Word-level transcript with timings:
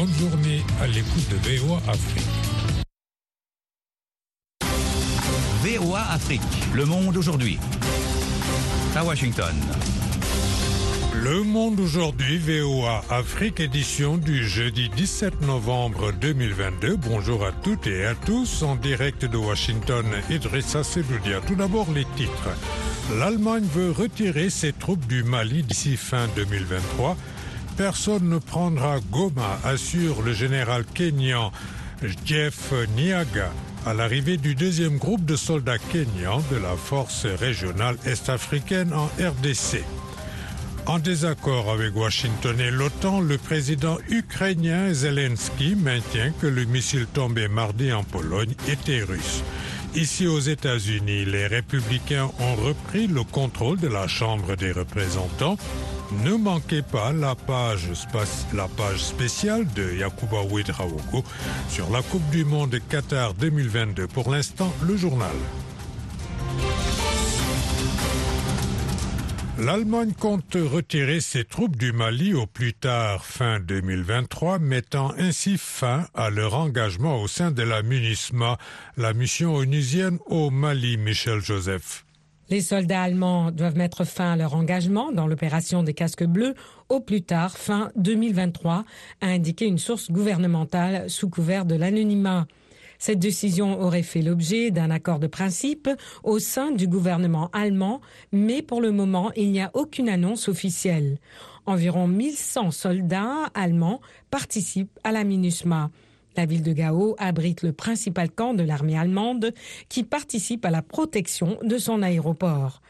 bonne 0.00 0.30
journée 0.30 0.62
à 0.80 0.86
l'écoute 0.86 1.28
de 1.28 1.58
VOA 1.58 1.76
Afrique. 1.86 2.24
VOA 5.62 6.00
Afrique, 6.12 6.40
le 6.74 6.86
monde 6.86 7.18
aujourd'hui. 7.18 7.58
À 8.96 9.04
Washington. 9.04 9.54
Le 11.22 11.42
Monde 11.42 11.80
aujourd'hui, 11.80 12.38
VOA 12.38 13.04
Afrique, 13.10 13.60
édition 13.60 14.16
du 14.16 14.48
jeudi 14.48 14.88
17 14.96 15.42
novembre 15.42 16.12
2022. 16.12 16.96
Bonjour 16.96 17.44
à 17.44 17.52
toutes 17.52 17.86
et 17.86 18.06
à 18.06 18.14
tous, 18.14 18.62
en 18.62 18.76
direct 18.76 19.26
de 19.26 19.36
Washington, 19.36 20.06
Idrissa 20.30 20.82
Sedoudia. 20.82 21.42
Tout 21.46 21.56
d'abord 21.56 21.88
les 21.92 22.06
titres. 22.16 22.48
L'Allemagne 23.18 23.66
veut 23.74 23.90
retirer 23.90 24.48
ses 24.48 24.72
troupes 24.72 25.06
du 25.08 25.24
Mali 25.24 25.62
d'ici 25.62 25.98
fin 25.98 26.26
2023. 26.36 27.18
Personne 27.80 28.28
ne 28.28 28.38
prendra 28.38 29.00
Goma, 29.10 29.58
assure 29.64 30.20
le 30.20 30.34
général 30.34 30.84
kényan 30.84 31.50
Jeff 32.26 32.74
Niaga 32.94 33.50
à 33.86 33.94
l'arrivée 33.94 34.36
du 34.36 34.54
deuxième 34.54 34.98
groupe 34.98 35.24
de 35.24 35.34
soldats 35.34 35.78
kenyans 35.78 36.42
de 36.50 36.56
la 36.56 36.76
force 36.76 37.24
régionale 37.24 37.96
est-africaine 38.04 38.92
en 38.92 39.06
RDC. 39.18 39.82
En 40.84 40.98
désaccord 40.98 41.70
avec 41.70 41.96
Washington 41.96 42.60
et 42.60 42.70
l'OTAN, 42.70 43.22
le 43.22 43.38
président 43.38 43.96
ukrainien 44.10 44.92
Zelensky 44.92 45.74
maintient 45.74 46.32
que 46.38 46.48
le 46.48 46.66
missile 46.66 47.06
tombé 47.06 47.48
mardi 47.48 47.94
en 47.94 48.04
Pologne 48.04 48.52
était 48.68 49.02
russe. 49.02 49.42
Ici 49.94 50.28
aux 50.28 50.38
États-Unis, 50.38 51.24
les 51.24 51.48
républicains 51.48 52.30
ont 52.38 52.54
repris 52.54 53.08
le 53.08 53.24
contrôle 53.24 53.76
de 53.78 53.88
la 53.88 54.06
Chambre 54.06 54.54
des 54.54 54.70
représentants. 54.70 55.56
Ne 56.24 56.36
manquez 56.36 56.82
pas 56.82 57.12
la 57.12 57.34
page, 57.34 57.92
spéciale 58.98 59.66
de 59.74 59.92
Yakuba 59.94 60.42
Ouedraogo 60.42 61.24
sur 61.68 61.90
la 61.90 62.02
Coupe 62.02 62.28
du 62.30 62.44
Monde 62.44 62.78
Qatar 62.88 63.34
2022. 63.34 64.06
Pour 64.06 64.30
l'instant, 64.30 64.72
le 64.86 64.96
journal. 64.96 65.34
L'Allemagne 69.60 70.14
compte 70.18 70.54
retirer 70.54 71.20
ses 71.20 71.44
troupes 71.44 71.76
du 71.76 71.92
Mali 71.92 72.32
au 72.32 72.46
plus 72.46 72.72
tard 72.72 73.26
fin 73.26 73.60
2023, 73.60 74.58
mettant 74.58 75.12
ainsi 75.18 75.58
fin 75.58 76.06
à 76.14 76.30
leur 76.30 76.54
engagement 76.54 77.20
au 77.20 77.28
sein 77.28 77.50
de 77.50 77.62
la 77.62 77.82
MINUSMA, 77.82 78.56
la 78.96 79.12
mission 79.12 79.54
onusienne 79.54 80.18
au 80.24 80.48
Mali, 80.48 80.96
Michel 80.96 81.40
Joseph. 81.40 82.06
Les 82.48 82.62
soldats 82.62 83.02
allemands 83.02 83.50
doivent 83.50 83.76
mettre 83.76 84.04
fin 84.04 84.32
à 84.32 84.36
leur 84.36 84.54
engagement 84.54 85.12
dans 85.12 85.26
l'opération 85.26 85.82
des 85.82 85.92
casques 85.92 86.24
bleus 86.24 86.54
au 86.88 87.00
plus 87.00 87.20
tard 87.20 87.58
fin 87.58 87.92
2023, 87.96 88.86
a 89.20 89.26
indiqué 89.26 89.66
une 89.66 89.78
source 89.78 90.10
gouvernementale 90.10 91.10
sous 91.10 91.28
couvert 91.28 91.66
de 91.66 91.74
l'anonymat. 91.74 92.46
Cette 93.00 93.18
décision 93.18 93.80
aurait 93.80 94.02
fait 94.02 94.20
l'objet 94.20 94.70
d'un 94.70 94.90
accord 94.90 95.18
de 95.18 95.26
principe 95.26 95.88
au 96.22 96.38
sein 96.38 96.70
du 96.70 96.86
gouvernement 96.86 97.48
allemand, 97.54 98.02
mais 98.30 98.60
pour 98.60 98.82
le 98.82 98.92
moment, 98.92 99.32
il 99.36 99.50
n'y 99.52 99.62
a 99.62 99.70
aucune 99.72 100.10
annonce 100.10 100.48
officielle. 100.48 101.16
Environ 101.64 102.06
1100 102.06 102.70
soldats 102.70 103.46
allemands 103.54 104.02
participent 104.30 104.98
à 105.02 105.12
la 105.12 105.24
MINUSMA. 105.24 105.90
La 106.36 106.44
ville 106.44 106.62
de 106.62 106.74
Gao 106.74 107.16
abrite 107.18 107.62
le 107.62 107.72
principal 107.72 108.30
camp 108.30 108.52
de 108.52 108.62
l'armée 108.62 108.98
allemande 108.98 109.54
qui 109.88 110.04
participe 110.04 110.66
à 110.66 110.70
la 110.70 110.82
protection 110.82 111.58
de 111.62 111.78
son 111.78 112.02
aéroport. 112.02 112.82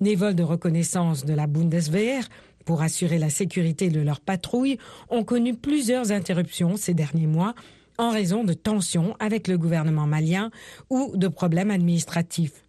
Les 0.00 0.16
vols 0.16 0.34
de 0.34 0.42
reconnaissance 0.42 1.24
de 1.24 1.34
la 1.34 1.46
Bundeswehr 1.46 2.28
pour 2.64 2.82
assurer 2.82 3.18
la 3.18 3.30
sécurité 3.30 3.90
de 3.90 4.00
leurs 4.00 4.20
patrouilles 4.20 4.78
ont 5.08 5.22
connu 5.22 5.54
plusieurs 5.54 6.10
interruptions 6.10 6.76
ces 6.76 6.94
derniers 6.94 7.28
mois 7.28 7.54
en 7.98 8.10
raison 8.10 8.44
de 8.44 8.52
tensions 8.52 9.16
avec 9.18 9.48
le 9.48 9.58
gouvernement 9.58 10.06
malien 10.06 10.50
ou 10.90 11.12
de 11.14 11.28
problèmes 11.28 11.70
administratifs. 11.70 12.64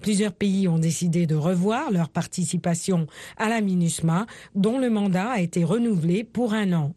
Plusieurs 0.00 0.34
pays 0.34 0.68
ont 0.68 0.78
décidé 0.78 1.26
de 1.26 1.34
revoir 1.34 1.90
leur 1.90 2.10
participation 2.10 3.06
à 3.38 3.48
la 3.48 3.60
MINUSMA, 3.60 4.26
dont 4.54 4.78
le 4.78 4.90
mandat 4.90 5.30
a 5.30 5.40
été 5.40 5.64
renouvelé 5.64 6.24
pour 6.24 6.52
un 6.52 6.72
an. 6.72 6.94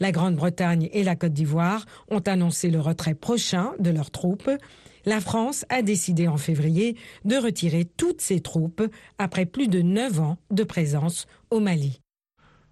La 0.00 0.10
Grande-Bretagne 0.10 0.88
et 0.92 1.04
la 1.04 1.16
Côte 1.16 1.32
d'Ivoire 1.32 1.84
ont 2.10 2.20
annoncé 2.20 2.70
le 2.70 2.80
retrait 2.80 3.14
prochain 3.14 3.72
de 3.78 3.90
leurs 3.90 4.10
troupes. 4.10 4.50
La 5.04 5.20
France 5.20 5.64
a 5.68 5.82
décidé 5.82 6.28
en 6.28 6.38
février 6.38 6.96
de 7.24 7.36
retirer 7.36 7.84
toutes 7.84 8.20
ses 8.20 8.40
troupes 8.40 8.82
après 9.18 9.46
plus 9.46 9.68
de 9.68 9.82
neuf 9.82 10.18
ans 10.18 10.38
de 10.50 10.64
présence 10.64 11.26
au 11.50 11.60
Mali. 11.60 12.00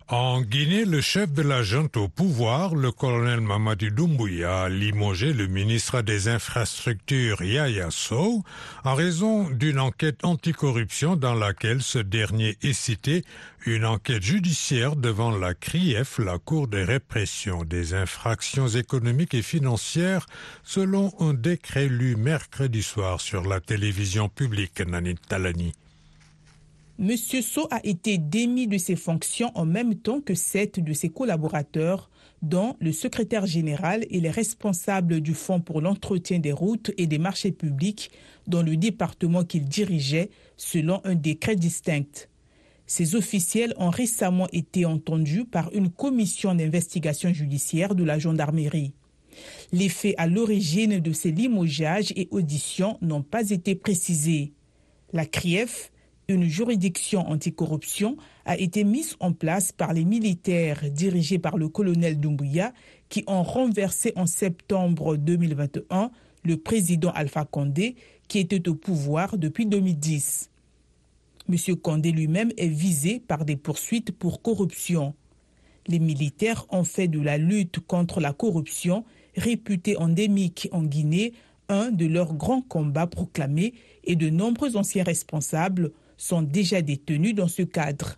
En 0.09 0.42
Guinée, 0.42 0.84
le 0.84 1.00
chef 1.00 1.32
de 1.32 1.41
la 1.41 1.62
junte 1.62 1.97
au 1.97 2.09
pouvoir, 2.09 2.75
le 2.75 2.92
colonel 2.92 3.41
Mamadi 3.41 3.91
Doumbouya, 3.91 4.65
a 4.65 4.69
limogé 4.69 5.32
le 5.32 5.47
ministre 5.47 6.03
des 6.03 6.28
Infrastructures 6.28 7.42
Yaya 7.42 7.91
Sow 7.91 8.44
en 8.84 8.94
raison 8.94 9.48
d'une 9.48 9.81
enquête 9.81 10.22
anticorruption 10.22 11.16
dans 11.16 11.32
laquelle 11.32 11.81
ce 11.81 11.98
dernier 11.98 12.59
est 12.60 12.75
cité 12.75 13.25
une 13.64 13.87
enquête 13.87 14.22
judiciaire 14.22 14.94
devant 14.94 15.34
la 15.34 15.54
CRIEF, 15.54 16.19
la 16.19 16.37
Cour 16.37 16.69
de 16.69 16.82
répression 16.82 17.64
des 17.64 17.94
infractions 17.94 18.69
économiques 18.69 19.32
et 19.32 19.41
financières, 19.41 20.26
selon 20.64 21.14
un 21.19 21.32
décret 21.32 21.88
lu 21.88 22.14
mercredi 22.16 22.82
soir 22.82 23.22
sur 23.22 23.44
la 23.44 23.60
télévision 23.60 24.28
publique 24.28 24.82
Nanit 24.87 25.16
Talani. 25.26 25.72
M. 27.00 27.16
So 27.16 27.66
a 27.72 27.81
été 27.84 28.19
démis 28.19 28.69
de 28.69 28.78
ses 28.78 28.94
fonctions 28.94 29.50
en 29.56 29.66
même 29.66 29.97
temps 29.97 30.21
que 30.21 30.34
sept 30.34 30.78
de 30.78 30.93
ses 30.93 31.09
collaborateurs, 31.09 32.09
dont 32.41 32.77
le 32.81 32.93
secrétaire 32.93 33.47
général 33.47 34.06
et 34.10 34.21
les 34.21 34.31
responsables 34.31 35.21
du 35.21 35.34
Fonds 35.34 35.60
pour 35.60 35.81
l'entretien 35.81 36.38
des 36.38 36.53
routes 36.53 36.93
et 36.97 37.06
des 37.06 37.19
marchés 37.19 37.50
publics 37.50 38.10
dans 38.47 38.62
le 38.62 38.77
département 38.77 39.44
qu'il 39.44 39.65
dirigeait, 39.65 40.31
selon 40.56 41.00
un 41.05 41.16
décret 41.16 41.56
distinct. 41.56 42.28
Ces 42.87 43.16
officiels 43.16 43.75
ont 43.78 43.91
récemment 43.91 44.47
été 44.53 44.84
entendus 44.84 45.47
par 45.47 45.72
une 45.72 45.91
commission 45.91 46.55
d'investigation 46.55 47.32
judiciaire 47.32 47.94
de 47.94 48.05
la 48.05 48.19
gendarmerie. 48.19 48.93
Les 49.72 49.88
faits 49.88 50.15
à 50.16 50.28
l'origine 50.28 51.00
de 51.00 51.12
ces 51.12 51.32
limogeages 51.32 52.12
et 52.15 52.28
auditions 52.31 52.99
n'ont 53.00 53.22
pas 53.22 53.50
été 53.50 53.75
précisés. 53.75 54.53
La 55.12 55.26
CRIEF, 55.26 55.91
une 56.29 56.45
juridiction 56.45 57.29
anticorruption 57.29 58.17
a 58.45 58.57
été 58.59 58.85
mise 58.85 59.17
en 59.21 59.33
place 59.33 59.73
par 59.73 59.93
les 59.93 60.05
militaires 60.05 60.91
dirigés 60.91 61.39
par 61.39 61.57
le 61.57 61.69
colonel 61.69 62.19
Doumbouya 62.19 62.73
qui 63.09 63.25
ont 63.27 63.43
renversé 63.43 64.12
en 64.17 64.27
septembre 64.27 65.17
2021 65.17 66.11
le 66.45 66.57
président 66.57 67.11
Alpha 67.11 67.45
Condé 67.45 67.97
qui 68.29 68.39
était 68.39 68.69
au 68.69 68.75
pouvoir 68.75 69.37
depuis 69.37 69.67
2010. 69.67 70.51
M. 71.49 71.77
Condé 71.77 72.11
lui-même 72.11 72.53
est 72.56 72.69
visé 72.69 73.21
par 73.21 73.45
des 73.45 73.56
poursuites 73.56 74.12
pour 74.12 74.41
corruption. 74.41 75.15
Les 75.87 75.99
militaires 75.99 76.65
ont 76.71 76.85
fait 76.85 77.09
de 77.09 77.21
la 77.21 77.37
lutte 77.37 77.81
contre 77.81 78.21
la 78.21 78.33
corruption, 78.33 79.05
réputée 79.37 79.99
endémique 79.99 80.69
en 80.73 80.83
Guinée, 80.83 81.35
un 81.69 81.91
de 81.91 82.06
leurs 82.06 82.33
grands 82.33 82.62
combats 82.62 83.06
proclamés 83.06 83.75
et 84.05 84.17
de 84.17 84.31
nombreux 84.31 84.77
anciens 84.77 85.05
responsables 85.05 85.93
sont 86.16 86.42
déjà 86.42 86.82
détenus 86.82 87.34
dans 87.34 87.48
ce 87.48 87.62
cadre. 87.62 88.16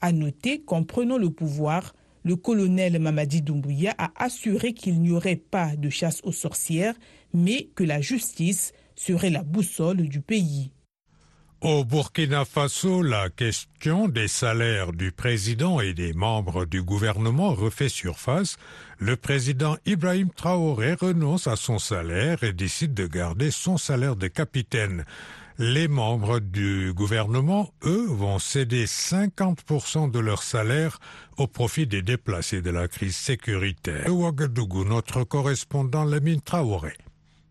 À 0.00 0.12
noter 0.12 0.62
qu'en 0.62 0.82
prenant 0.82 1.18
le 1.18 1.30
pouvoir, 1.30 1.94
le 2.22 2.36
colonel 2.36 2.98
Mamadi 2.98 3.42
Doumbouya 3.42 3.94
a 3.98 4.10
assuré 4.16 4.74
qu'il 4.74 5.00
n'y 5.00 5.12
aurait 5.12 5.36
pas 5.36 5.76
de 5.76 5.90
chasse 5.90 6.20
aux 6.24 6.32
sorcières, 6.32 6.94
mais 7.32 7.68
que 7.74 7.84
la 7.84 8.00
justice 8.00 8.72
serait 8.94 9.30
la 9.30 9.42
boussole 9.42 10.08
du 10.08 10.20
pays. 10.20 10.70
Au 11.62 11.84
Burkina 11.84 12.46
Faso, 12.46 13.02
la 13.02 13.28
question 13.28 14.08
des 14.08 14.28
salaires 14.28 14.92
du 14.92 15.12
président 15.12 15.78
et 15.78 15.92
des 15.92 16.14
membres 16.14 16.64
du 16.64 16.82
gouvernement 16.82 17.52
refait 17.52 17.90
surface. 17.90 18.56
Le 18.98 19.14
président 19.14 19.76
Ibrahim 19.84 20.30
Traoré 20.30 20.94
renonce 20.94 21.46
à 21.46 21.56
son 21.56 21.78
salaire 21.78 22.42
et 22.44 22.54
décide 22.54 22.94
de 22.94 23.06
garder 23.06 23.50
son 23.50 23.76
salaire 23.76 24.16
de 24.16 24.28
capitaine. 24.28 25.04
Les 25.62 25.88
membres 25.88 26.38
du 26.38 26.94
gouvernement, 26.94 27.70
eux, 27.84 28.06
vont 28.06 28.38
céder 28.38 28.86
50% 28.86 30.10
de 30.10 30.18
leur 30.18 30.42
salaire 30.42 30.98
au 31.36 31.48
profit 31.48 31.86
des 31.86 32.00
déplacés 32.00 32.62
de 32.62 32.70
la 32.70 32.88
crise 32.88 33.14
sécuritaire. 33.14 34.10
Ouagadougou, 34.10 34.86
notre 34.86 35.22
correspondant 35.24 36.06
Traoré. 36.46 36.94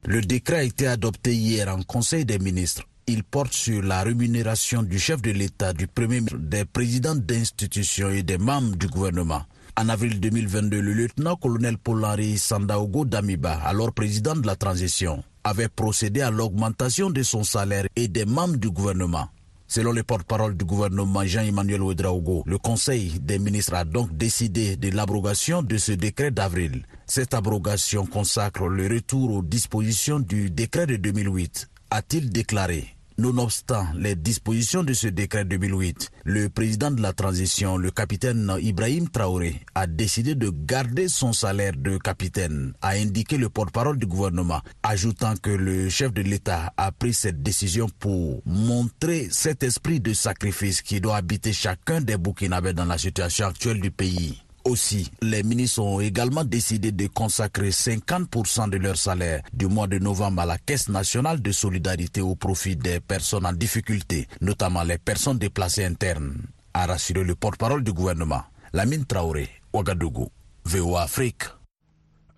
Le 0.06 0.22
décret 0.22 0.56
a 0.56 0.64
été 0.64 0.88
adopté 0.88 1.36
hier 1.36 1.68
en 1.68 1.84
Conseil 1.84 2.26
des 2.26 2.40
ministres. 2.40 2.82
Il 3.06 3.24
porte 3.24 3.54
sur 3.54 3.84
la 3.84 4.02
rémunération 4.02 4.82
du 4.82 4.98
chef 4.98 5.22
de 5.22 5.30
l'État, 5.30 5.74
du 5.74 5.86
premier 5.86 6.22
ministre, 6.22 6.40
des 6.40 6.66
présidents 6.66 7.14
d'institutions 7.14 8.10
et 8.10 8.24
des 8.24 8.40
membres 8.40 8.76
du 8.76 8.88
gouvernement. 8.88 9.44
En 9.78 9.88
avril 9.88 10.20
2022, 10.20 10.82
le 10.82 10.94
lieutenant-colonel 10.94 11.78
Paul-Henri 11.78 12.40
Sandaogo 12.40 13.06
Damiba, 13.06 13.54
alors 13.64 13.94
président 13.94 14.36
de 14.36 14.48
la 14.48 14.56
transition, 14.56 15.24
avait 15.44 15.70
procédé 15.70 16.22
à 16.22 16.32
l'augmentation 16.32 17.10
de 17.10 17.24
son 17.24 17.44
salaire 17.44 17.88
et 17.96 18.08
des 18.08 18.26
membres 18.26 18.58
du 18.58 18.70
gouvernement. 18.70 19.28
Selon 19.68 19.92
le 19.92 20.02
porte-parole 20.02 20.58
du 20.58 20.66
gouvernement 20.66 21.24
Jean-Emmanuel 21.24 21.84
Ouedraogo, 21.84 22.44
le 22.48 22.58
Conseil 22.58 23.20
des 23.20 23.38
ministres 23.38 23.76
a 23.76 23.86
donc 23.86 24.12
décidé 24.18 24.76
de 24.76 24.90
l'abrogation 24.90 25.62
de 25.62 25.78
ce 25.78 25.92
décret 25.92 26.32
d'avril. 26.32 26.86
Cette 27.06 27.36
abrogation 27.36 28.08
consacre 28.08 28.68
le 28.68 28.88
retour 28.88 29.32
aux 29.32 29.44
dispositions 29.44 30.20
du 30.20 30.50
décret 30.50 30.88
de 30.88 30.96
2008, 30.96 31.70
a-t-il 31.92 32.32
déclaré. 32.32 32.99
Nonobstant 33.20 33.86
les 33.96 34.16
dispositions 34.16 34.82
de 34.82 34.94
ce 34.94 35.08
décret 35.08 35.44
2008, 35.44 36.10
le 36.24 36.48
président 36.48 36.90
de 36.90 37.02
la 37.02 37.12
transition, 37.12 37.76
le 37.76 37.92
capitaine 37.92 38.50
Ibrahim 38.62 39.10
Traoré, 39.10 39.60
a 39.76 39.88
décidé 39.88 40.36
de 40.36 40.50
garder 40.50 41.10
son 41.10 41.34
salaire 41.34 41.74
de 41.76 41.98
capitaine, 41.98 42.74
a 42.82 42.92
indiqué 42.92 43.38
le 43.38 43.50
porte-parole 43.50 44.00
du 44.00 44.06
gouvernement, 44.06 44.62
ajoutant 44.84 45.34
que 45.36 45.50
le 45.50 45.90
chef 45.90 46.14
de 46.14 46.22
l'État 46.22 46.72
a 46.78 46.94
pris 46.94 47.14
cette 47.14 47.44
décision 47.44 47.88
pour 48.00 48.42
montrer 48.46 49.28
cet 49.30 49.64
esprit 49.64 50.00
de 50.00 50.14
sacrifice 50.14 50.82
qui 50.82 51.02
doit 51.02 51.18
habiter 51.18 51.52
chacun 51.52 52.00
des 52.00 52.18
Burkinabés 52.18 52.72
dans 52.72 52.86
la 52.86 52.98
situation 52.98 53.48
actuelle 53.48 53.82
du 53.82 53.92
pays. 53.92 54.42
Aussi, 54.70 55.10
les 55.24 55.42
ministres 55.42 55.82
ont 55.82 56.00
également 56.00 56.44
décidé 56.44 56.92
de 56.92 57.08
consacrer 57.08 57.70
50% 57.72 58.70
de 58.70 58.78
leur 58.78 58.98
salaire 58.98 59.42
du 59.52 59.66
mois 59.66 59.88
de 59.88 59.98
novembre 59.98 60.44
à 60.44 60.46
la 60.46 60.60
Caisse 60.60 60.90
nationale 60.90 61.42
de 61.42 61.52
solidarité 61.52 62.22
au 62.22 62.36
profit 62.36 62.76
des 62.76 63.00
personnes 63.00 63.48
en 63.48 63.54
difficulté, 63.54 64.28
notamment 64.42 64.84
les 64.84 65.00
personnes 65.00 65.40
déplacées 65.40 65.86
internes, 65.86 66.36
a 66.76 66.86
rassuré 66.86 67.24
le 67.24 67.34
porte-parole 67.34 67.84
du 67.84 67.94
gouvernement, 67.94 68.44
Lamine 68.72 69.06
Traoré, 69.06 69.50
Ouagadougou, 69.74 70.30
VOA 70.66 71.02
Afrique. 71.02 71.46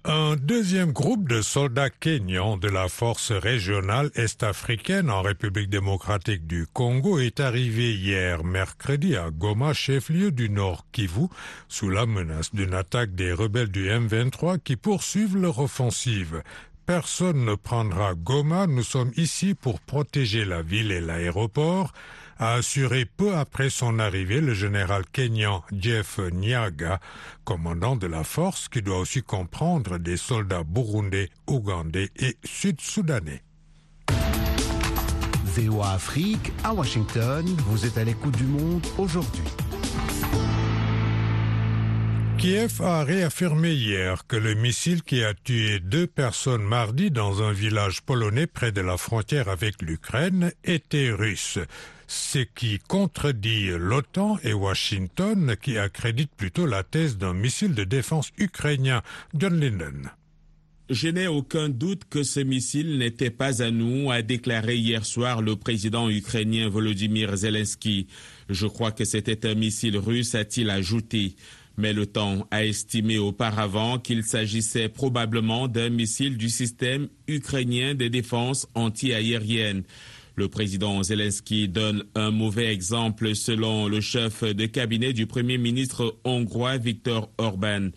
Un 0.03 0.35
deuxième 0.35 0.93
groupe 0.93 1.29
de 1.29 1.43
soldats 1.43 1.91
kenyans 1.91 2.57
de 2.57 2.67
la 2.67 2.89
force 2.89 3.31
régionale 3.31 4.09
est-africaine 4.15 5.11
en 5.11 5.21
République 5.21 5.69
démocratique 5.69 6.47
du 6.47 6.65
Congo 6.73 7.19
est 7.19 7.39
arrivé 7.39 7.93
hier 7.93 8.43
mercredi 8.43 9.15
à 9.15 9.29
Goma, 9.29 9.73
chef-lieu 9.73 10.31
du 10.31 10.49
Nord 10.49 10.87
Kivu, 10.91 11.27
sous 11.67 11.91
la 11.91 12.07
menace 12.07 12.51
d'une 12.51 12.73
attaque 12.73 13.13
des 13.13 13.31
rebelles 13.31 13.69
du 13.69 13.89
M23 13.89 14.57
qui 14.63 14.75
poursuivent 14.75 15.37
leur 15.37 15.59
offensive. 15.59 16.41
Personne 16.87 17.45
ne 17.45 17.53
prendra 17.53 18.15
Goma, 18.15 18.65
nous 18.65 18.81
sommes 18.81 19.11
ici 19.17 19.53
pour 19.53 19.79
protéger 19.81 20.45
la 20.45 20.63
ville 20.63 20.91
et 20.91 20.99
l'aéroport 21.01 21.93
a 22.41 22.55
assuré 22.55 23.05
peu 23.05 23.35
après 23.35 23.69
son 23.69 23.99
arrivée 23.99 24.41
le 24.41 24.55
général 24.55 25.03
kenyan 25.13 25.63
Jeff 25.71 26.17
Nyaga, 26.17 26.99
commandant 27.43 27.95
de 27.95 28.07
la 28.07 28.23
force 28.23 28.67
qui 28.67 28.81
doit 28.81 28.97
aussi 28.97 29.21
comprendre 29.21 29.99
des 29.99 30.17
soldats 30.17 30.63
burundais, 30.63 31.29
ougandais 31.45 32.09
et 32.15 32.37
sud-soudanais. 32.43 33.43
VOA 35.45 35.91
Afrique 35.91 36.51
à 36.63 36.73
Washington, 36.73 37.45
vous 37.67 37.85
êtes 37.85 37.97
à 37.99 38.03
l'écoute 38.03 38.35
du 38.35 38.45
monde 38.45 38.85
aujourd'hui. 38.97 39.43
Kiev 42.41 42.81
a 42.81 43.03
réaffirmé 43.03 43.71
hier 43.71 44.25
que 44.25 44.35
le 44.35 44.55
missile 44.55 45.03
qui 45.03 45.23
a 45.23 45.35
tué 45.35 45.79
deux 45.79 46.07
personnes 46.07 46.63
mardi 46.63 47.11
dans 47.11 47.43
un 47.43 47.51
village 47.51 48.01
polonais 48.01 48.47
près 48.47 48.71
de 48.71 48.81
la 48.81 48.97
frontière 48.97 49.47
avec 49.47 49.79
l'Ukraine 49.83 50.51
était 50.63 51.11
russe 51.11 51.59
ce 52.07 52.39
qui 52.39 52.79
contredit 52.79 53.69
l'OTAN 53.77 54.39
et 54.43 54.53
Washington 54.53 55.55
qui 55.61 55.77
accrédite 55.77 56.31
plutôt 56.35 56.65
la 56.65 56.83
thèse 56.83 57.19
d'un 57.19 57.35
missile 57.35 57.75
de 57.75 57.83
défense 57.83 58.31
ukrainien, 58.39 59.03
John 59.35 59.59
Linden. 59.59 60.09
Je 60.89 61.07
n'ai 61.07 61.27
aucun 61.27 61.69
doute 61.69 62.01
que 62.09 62.23
ce 62.23 62.41
missile 62.41 62.97
n'était 62.97 63.29
pas 63.29 63.61
à 63.61 63.71
nous, 63.71 64.11
a 64.11 64.23
déclaré 64.23 64.75
hier 64.75 65.05
soir 65.05 65.41
le 65.41 65.55
président 65.55 66.09
ukrainien 66.09 66.67
Volodymyr 66.67 67.33
Zelensky. 67.37 68.07
Je 68.49 68.67
crois 68.67 68.91
que 68.91 69.05
c'était 69.05 69.47
un 69.47 69.55
missile 69.55 69.97
russe, 69.97 70.35
a-t-il 70.35 70.69
ajouté. 70.69 71.35
Mais 71.77 71.93
temps 72.05 72.47
a 72.51 72.65
estimé 72.65 73.17
auparavant 73.17 73.97
qu'il 73.97 74.23
s'agissait 74.23 74.89
probablement 74.89 75.67
d'un 75.67 75.89
missile 75.89 76.37
du 76.37 76.49
système 76.49 77.07
ukrainien 77.27 77.95
de 77.95 78.07
défense 78.07 78.67
anti-aérienne. 78.75 79.83
Le 80.35 80.47
président 80.47 81.03
Zelensky 81.03 81.67
donne 81.67 82.05
un 82.15 82.31
mauvais 82.31 82.71
exemple 82.71 83.35
selon 83.35 83.87
le 83.87 83.99
chef 83.99 84.43
de 84.43 84.65
cabinet 84.65 85.11
du 85.11 85.27
Premier 85.27 85.57
ministre 85.57 86.17
hongrois 86.23 86.77
Viktor 86.77 87.29
Orban. 87.37 87.89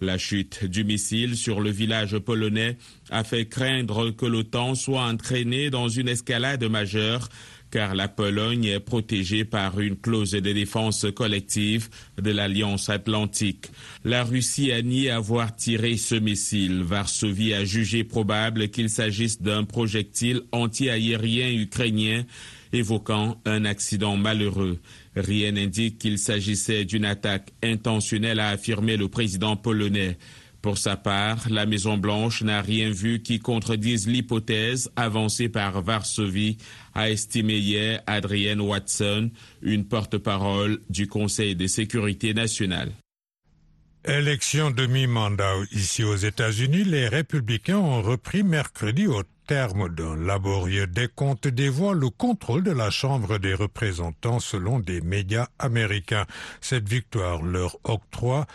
La 0.00 0.16
chute 0.16 0.64
du 0.64 0.84
missile 0.84 1.36
sur 1.36 1.60
le 1.60 1.70
village 1.70 2.16
polonais 2.18 2.78
a 3.10 3.24
fait 3.24 3.46
craindre 3.46 4.12
que 4.12 4.24
l'OTAN 4.24 4.74
soit 4.74 5.02
entraîné 5.04 5.68
dans 5.68 5.88
une 5.88 6.08
escalade 6.08 6.64
majeure 6.64 7.28
car 7.70 7.94
la 7.94 8.08
Pologne 8.08 8.64
est 8.64 8.80
protégée 8.80 9.44
par 9.44 9.80
une 9.80 9.96
clause 9.96 10.32
de 10.32 10.40
défense 10.40 11.06
collective 11.14 11.88
de 12.20 12.30
l'Alliance 12.30 12.88
atlantique. 12.88 13.66
La 14.04 14.24
Russie 14.24 14.72
a 14.72 14.82
nié 14.82 15.10
avoir 15.10 15.54
tiré 15.54 15.96
ce 15.96 16.14
missile. 16.14 16.82
Varsovie 16.82 17.54
a 17.54 17.64
jugé 17.64 18.04
probable 18.04 18.68
qu'il 18.68 18.90
s'agisse 18.90 19.40
d'un 19.40 19.64
projectile 19.64 20.42
anti-aérien 20.52 21.50
ukrainien 21.50 22.24
évoquant 22.72 23.40
un 23.44 23.64
accident 23.64 24.16
malheureux. 24.16 24.78
Rien 25.16 25.52
n'indique 25.52 25.98
qu'il 25.98 26.18
s'agissait 26.18 26.84
d'une 26.84 27.04
attaque 27.04 27.52
intentionnelle, 27.62 28.38
a 28.38 28.50
affirmé 28.50 28.96
le 28.96 29.08
président 29.08 29.56
polonais. 29.56 30.16
Pour 30.62 30.76
sa 30.76 30.96
part, 30.96 31.48
la 31.48 31.64
Maison-Blanche 31.64 32.42
n'a 32.42 32.60
rien 32.60 32.90
vu 32.90 33.22
qui 33.22 33.38
contredise 33.38 34.06
l'hypothèse 34.06 34.90
avancée 34.94 35.48
par 35.48 35.80
Varsovie, 35.80 36.58
a 36.94 37.10
estimé 37.10 37.56
hier 37.56 38.02
Adrienne 38.06 38.60
Watson, 38.60 39.30
une 39.62 39.86
porte-parole 39.86 40.80
du 40.90 41.06
Conseil 41.06 41.56
de 41.56 41.66
sécurité 41.66 42.34
nationale. 42.34 42.92
Élection 44.04 44.70
de 44.70 44.86
mi-mandat 44.86 45.56
ici 45.72 46.04
aux 46.04 46.16
États-Unis, 46.16 46.84
les 46.84 47.08
républicains 47.08 47.78
ont 47.78 48.02
repris 48.02 48.42
mercredi 48.42 49.06
au 49.06 49.22
terme 49.46 49.88
d'un 49.94 50.16
laborieux 50.16 50.86
décompte 50.86 51.48
des 51.48 51.68
voix 51.68 51.92
le 51.92 52.08
contrôle 52.08 52.62
de 52.62 52.70
la 52.70 52.90
Chambre 52.90 53.38
des 53.38 53.52
représentants 53.52 54.40
selon 54.40 54.78
des 54.78 55.00
médias 55.00 55.48
américains. 55.58 56.24
Cette 56.60 56.88
victoire 56.88 57.42
leur 57.42 57.76
octroie 57.84 58.46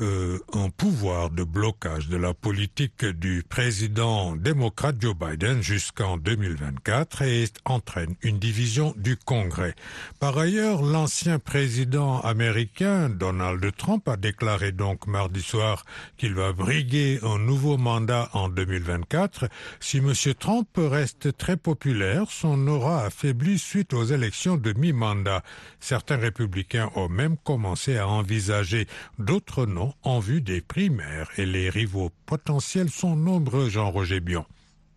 euh, 0.00 0.38
un 0.52 0.68
pouvoir 0.70 1.30
de 1.30 1.42
blocage 1.42 2.08
de 2.08 2.16
la 2.16 2.32
politique 2.32 3.04
du 3.04 3.42
président 3.42 4.36
démocrate 4.36 4.96
Joe 5.00 5.14
Biden 5.16 5.60
jusqu'en 5.62 6.18
2024 6.18 7.22
et 7.22 7.46
entraîne 7.64 8.14
une 8.22 8.38
division 8.38 8.94
du 8.96 9.16
Congrès. 9.16 9.74
Par 10.20 10.38
ailleurs, 10.38 10.82
l'ancien 10.82 11.38
président 11.38 12.20
américain 12.20 13.08
Donald 13.08 13.64
Trump 13.76 14.08
a 14.08 14.16
déclaré 14.16 14.72
donc 14.72 15.06
mardi 15.06 15.42
soir 15.42 15.84
qu'il 16.16 16.34
va 16.34 16.52
briguer 16.52 17.18
un 17.22 17.38
nouveau 17.38 17.76
mandat 17.76 18.28
en 18.34 18.48
2024. 18.48 19.48
Si 19.80 19.98
M. 19.98 20.12
Trump 20.38 20.68
reste 20.76 21.36
très 21.36 21.56
populaire, 21.56 22.30
son 22.30 22.68
aura 22.68 23.04
affaibli 23.06 23.58
suite 23.58 23.94
aux 23.94 24.04
élections 24.04 24.56
de 24.56 24.72
mi-mandat. 24.74 25.42
Certains 25.80 26.18
républicains 26.18 26.90
ont 26.94 27.08
même 27.08 27.36
commencé 27.38 27.96
à 27.96 28.06
envisager 28.06 28.86
d'autres 29.18 29.66
noms 29.66 29.77
en 30.02 30.18
vue 30.18 30.40
des 30.40 30.60
primaires 30.60 31.30
et 31.36 31.46
les 31.46 31.70
rivaux 31.70 32.10
potentiels 32.26 32.90
sont 32.90 33.16
nombreux, 33.16 33.68
Jean-Roger 33.68 34.20
Bion. 34.20 34.44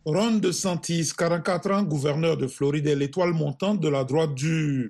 Ron 0.05 0.37
DeSantis, 0.37 1.11
44 1.15 1.71
ans, 1.71 1.83
gouverneur 1.83 2.35
de 2.35 2.47
Floride, 2.47 2.87
est 2.87 2.95
l'étoile 2.95 3.33
montante 3.33 3.79
de 3.79 3.87
la 3.87 4.03
droite 4.03 4.33
dure. 4.33 4.89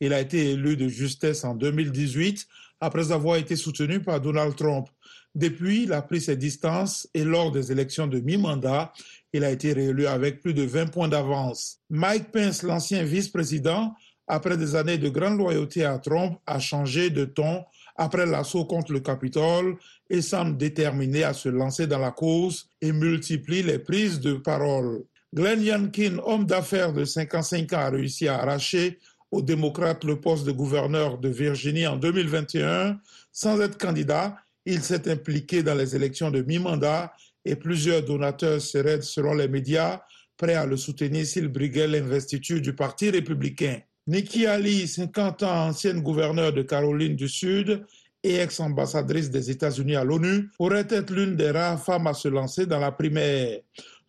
Il 0.00 0.12
a 0.12 0.20
été 0.20 0.50
élu 0.50 0.76
de 0.76 0.88
justesse 0.88 1.44
en 1.44 1.54
2018 1.54 2.46
après 2.80 3.10
avoir 3.10 3.36
été 3.36 3.56
soutenu 3.56 4.00
par 4.00 4.20
Donald 4.20 4.54
Trump. 4.54 4.86
Depuis, 5.34 5.84
il 5.84 5.92
a 5.92 6.02
pris 6.02 6.20
ses 6.20 6.36
distances 6.36 7.08
et 7.14 7.24
lors 7.24 7.50
des 7.50 7.72
élections 7.72 8.06
de 8.06 8.20
mi-mandat, 8.20 8.92
il 9.32 9.44
a 9.44 9.50
été 9.50 9.72
réélu 9.72 10.06
avec 10.06 10.40
plus 10.40 10.54
de 10.54 10.62
20 10.62 10.86
points 10.86 11.08
d'avance. 11.08 11.78
Mike 11.90 12.30
Pence, 12.30 12.62
l'ancien 12.62 13.02
vice-président, 13.02 13.94
après 14.28 14.56
des 14.56 14.76
années 14.76 14.98
de 14.98 15.08
grande 15.08 15.38
loyauté 15.38 15.84
à 15.84 15.98
Trump, 15.98 16.38
a 16.46 16.58
changé 16.60 17.10
de 17.10 17.24
ton 17.24 17.64
après 17.96 18.26
l'assaut 18.26 18.64
contre 18.64 18.92
le 18.92 19.00
Capitole 19.00 19.76
et 20.08 20.22
semble 20.22 20.56
déterminé 20.56 21.24
à 21.24 21.32
se 21.32 21.48
lancer 21.48 21.86
dans 21.86 21.98
la 21.98 22.10
cause 22.10 22.68
et 22.80 22.92
multiplie 22.92 23.62
les 23.62 23.78
prises 23.78 24.20
de 24.20 24.34
parole. 24.34 25.04
Glenn 25.34 25.62
Youngkin, 25.62 26.18
homme 26.24 26.44
d'affaires 26.44 26.92
de 26.92 27.04
55 27.04 27.72
ans, 27.72 27.78
a 27.78 27.90
réussi 27.90 28.28
à 28.28 28.38
arracher 28.38 28.98
aux 29.30 29.42
démocrates 29.42 30.04
le 30.04 30.20
poste 30.20 30.44
de 30.44 30.52
gouverneur 30.52 31.18
de 31.18 31.28
Virginie 31.28 31.86
en 31.86 31.96
2021. 31.96 33.00
Sans 33.32 33.60
être 33.60 33.78
candidat, 33.78 34.36
il 34.66 34.82
s'est 34.82 35.10
impliqué 35.10 35.62
dans 35.62 35.74
les 35.74 35.96
élections 35.96 36.30
de 36.30 36.42
mi-mandat 36.42 37.12
et 37.44 37.56
plusieurs 37.56 38.02
donateurs 38.02 38.60
seraient, 38.60 39.00
selon 39.00 39.34
les 39.34 39.48
médias, 39.48 40.02
prêts 40.36 40.54
à 40.54 40.66
le 40.66 40.76
soutenir 40.76 41.26
s'il 41.26 41.48
briguait 41.48 41.88
l'investiture 41.88 42.60
du 42.60 42.74
Parti 42.74 43.10
républicain. 43.10 43.80
Nikki 44.08 44.46
Ali, 44.46 44.88
50 44.88 45.44
ans, 45.44 45.68
ancienne 45.68 46.00
gouverneure 46.00 46.52
de 46.52 46.62
Caroline 46.62 47.14
du 47.14 47.28
Sud 47.28 47.84
et 48.24 48.36
ex-ambassadrice 48.36 49.30
des 49.30 49.50
États-Unis 49.50 49.94
à 49.94 50.02
l'ONU, 50.02 50.50
pourrait 50.56 50.88
être 50.90 51.10
l'une 51.12 51.36
des 51.36 51.52
rares 51.52 51.82
femmes 51.82 52.08
à 52.08 52.14
se 52.14 52.26
lancer 52.26 52.66
dans 52.66 52.80
la 52.80 52.90
primaire. 52.90 53.60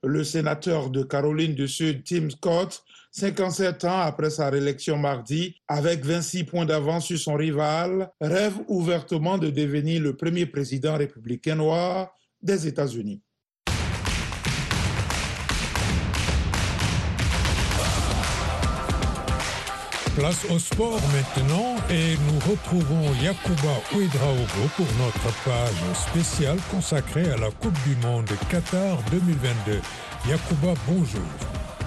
Le 0.04 0.24
sénateur 0.24 0.90
de 0.90 1.04
Caroline 1.04 1.54
du 1.54 1.68
Sud, 1.68 2.04
Tim 2.04 2.30
Scott, 2.32 2.84
57 3.12 3.86
ans 3.86 4.00
après 4.00 4.32
sa 4.32 4.50
réélection 4.50 4.98
mardi, 4.98 5.56
avec 5.68 6.04
26 6.04 6.46
points 6.46 6.66
d'avance 6.66 7.06
sur 7.06 7.20
son 7.20 7.36
rival, 7.36 8.10
rêve 8.20 8.56
ouvertement 8.68 9.38
de 9.38 9.52
devenir 9.52 10.02
le 10.02 10.16
premier 10.16 10.48
président 10.48 10.98
républicain 10.98 11.56
noir 11.56 12.12
des 12.42 12.68
États-Unis. 12.68 13.22
Place 20.16 20.46
au 20.52 20.60
sport 20.60 21.00
maintenant 21.12 21.76
et 21.90 22.16
nous 22.28 22.40
retrouvons 22.52 23.12
Yakuba 23.24 23.82
Ouedraogo 23.96 24.70
pour 24.76 24.86
notre 25.00 25.36
page 25.44 25.98
spéciale 26.08 26.58
consacrée 26.70 27.26
à 27.32 27.38
la 27.38 27.50
Coupe 27.50 27.78
du 27.88 27.96
Monde 28.06 28.30
Qatar 28.50 28.98
2022. 29.12 29.82
Yakuba, 30.30 30.74
bonjour. 30.88 31.22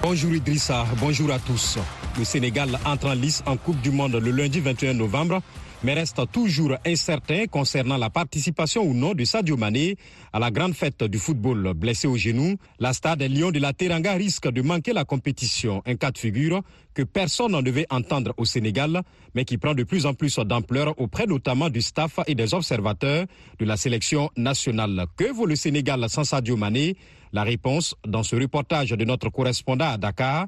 Bonjour 0.01 0.31
Idrissa, 0.33 0.85
bonjour 0.99 1.31
à 1.31 1.39
tous. 1.39 1.77
Le 2.17 2.25
Sénégal 2.25 2.77
entre 2.85 3.07
en 3.07 3.13
lice 3.13 3.43
en 3.45 3.55
Coupe 3.55 3.79
du 3.79 3.91
Monde 3.91 4.15
le 4.15 4.31
lundi 4.31 4.59
21 4.59 4.95
novembre 4.95 5.41
mais 5.83 5.93
reste 5.93 6.21
toujours 6.31 6.75
incertain 6.85 7.45
concernant 7.47 7.97
la 7.97 8.09
participation 8.09 8.83
ou 8.83 8.93
non 8.93 9.13
de 9.13 9.23
Sadio 9.25 9.57
Mané 9.57 9.95
à 10.33 10.39
la 10.39 10.51
grande 10.51 10.73
fête 10.73 11.03
du 11.03 11.19
football. 11.19 11.73
Blessé 11.75 12.07
au 12.07 12.17
genou, 12.17 12.55
la 12.79 12.93
stade 12.93 13.21
Lyon 13.21 13.51
de 13.51 13.59
la 13.59 13.73
Teranga 13.73 14.13
risque 14.13 14.49
de 14.49 14.61
manquer 14.61 14.93
la 14.93 15.05
compétition, 15.05 15.81
un 15.85 15.95
cas 15.95 16.11
de 16.11 16.17
figure 16.17 16.61
que 16.93 17.03
personne 17.03 17.51
n'en 17.51 17.61
devait 17.61 17.85
entendre 17.89 18.33
au 18.37 18.45
Sénégal, 18.45 19.01
mais 19.35 19.45
qui 19.45 19.57
prend 19.57 19.75
de 19.75 19.83
plus 19.83 20.05
en 20.05 20.13
plus 20.13 20.37
d'ampleur 20.39 20.99
auprès 20.99 21.27
notamment 21.27 21.69
du 21.69 21.81
staff 21.81 22.19
et 22.27 22.35
des 22.35 22.53
observateurs 22.53 23.25
de 23.59 23.65
la 23.65 23.77
sélection 23.77 24.29
nationale. 24.35 25.05
Que 25.15 25.31
vaut 25.31 25.45
le 25.45 25.55
Sénégal 25.55 26.03
sans 26.09 26.23
Sadio 26.23 26.57
Mané? 26.57 26.97
La 27.33 27.43
réponse 27.43 27.93
dans 28.07 28.23
ce 28.23 28.35
reportage 28.35 28.91
de 28.91 29.05
notre 29.05 29.29
correspondant 29.29 29.89
à 29.89 29.97
Dakar, 29.97 30.47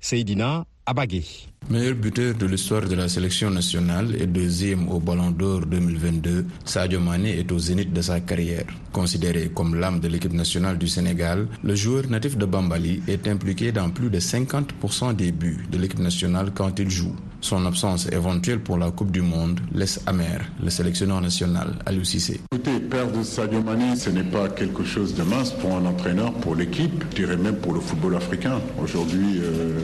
Seydina 0.00 0.64
Abagé. 0.86 1.24
Meilleur 1.68 1.94
buteur 1.94 2.34
de 2.34 2.46
l'histoire 2.46 2.82
de 2.88 2.96
la 2.96 3.08
sélection 3.08 3.48
nationale 3.50 4.16
et 4.20 4.26
deuxième 4.26 4.88
au 4.88 4.98
Ballon 4.98 5.30
d'Or 5.30 5.60
2022, 5.66 6.46
Sadio 6.64 6.98
Mané 6.98 7.38
est 7.38 7.52
au 7.52 7.60
zénith 7.60 7.92
de 7.92 8.00
sa 8.02 8.18
carrière. 8.20 8.64
Considéré 8.92 9.50
comme 9.54 9.76
l'âme 9.76 10.00
de 10.00 10.08
l'équipe 10.08 10.32
nationale 10.32 10.78
du 10.78 10.88
Sénégal, 10.88 11.46
le 11.62 11.74
joueur 11.76 12.08
natif 12.10 12.36
de 12.36 12.44
Bambali 12.44 13.02
est 13.06 13.28
impliqué 13.28 13.70
dans 13.70 13.88
plus 13.90 14.10
de 14.10 14.18
50% 14.18 15.14
des 15.14 15.30
buts 15.30 15.64
de 15.70 15.78
l'équipe 15.78 16.00
nationale 16.00 16.50
quand 16.52 16.76
il 16.80 16.90
joue. 16.90 17.14
Son 17.40 17.64
absence 17.66 18.08
éventuelle 18.10 18.58
pour 18.60 18.76
la 18.76 18.90
Coupe 18.90 19.12
du 19.12 19.22
Monde 19.22 19.60
laisse 19.72 20.00
amer 20.06 20.40
le 20.62 20.70
sélectionneur 20.70 21.20
national 21.20 21.74
Aliou 21.86 22.02
Cissé. 22.04 22.40
Écoutez, 22.52 22.80
perdre 22.80 23.22
Sadio 23.22 23.62
Mané, 23.62 23.94
ce 23.94 24.10
n'est 24.10 24.24
pas 24.24 24.48
quelque 24.48 24.82
chose 24.84 25.14
de 25.14 25.22
mince 25.22 25.52
pour 25.52 25.76
un 25.76 25.86
entraîneur, 25.86 26.32
pour 26.34 26.56
l'équipe, 26.56 27.04
je 27.12 27.16
dirais 27.16 27.36
même 27.36 27.56
pour 27.56 27.74
le 27.74 27.80
football 27.80 28.16
africain. 28.16 28.60
Aujourd'hui, 28.82 29.38
euh, 29.40 29.78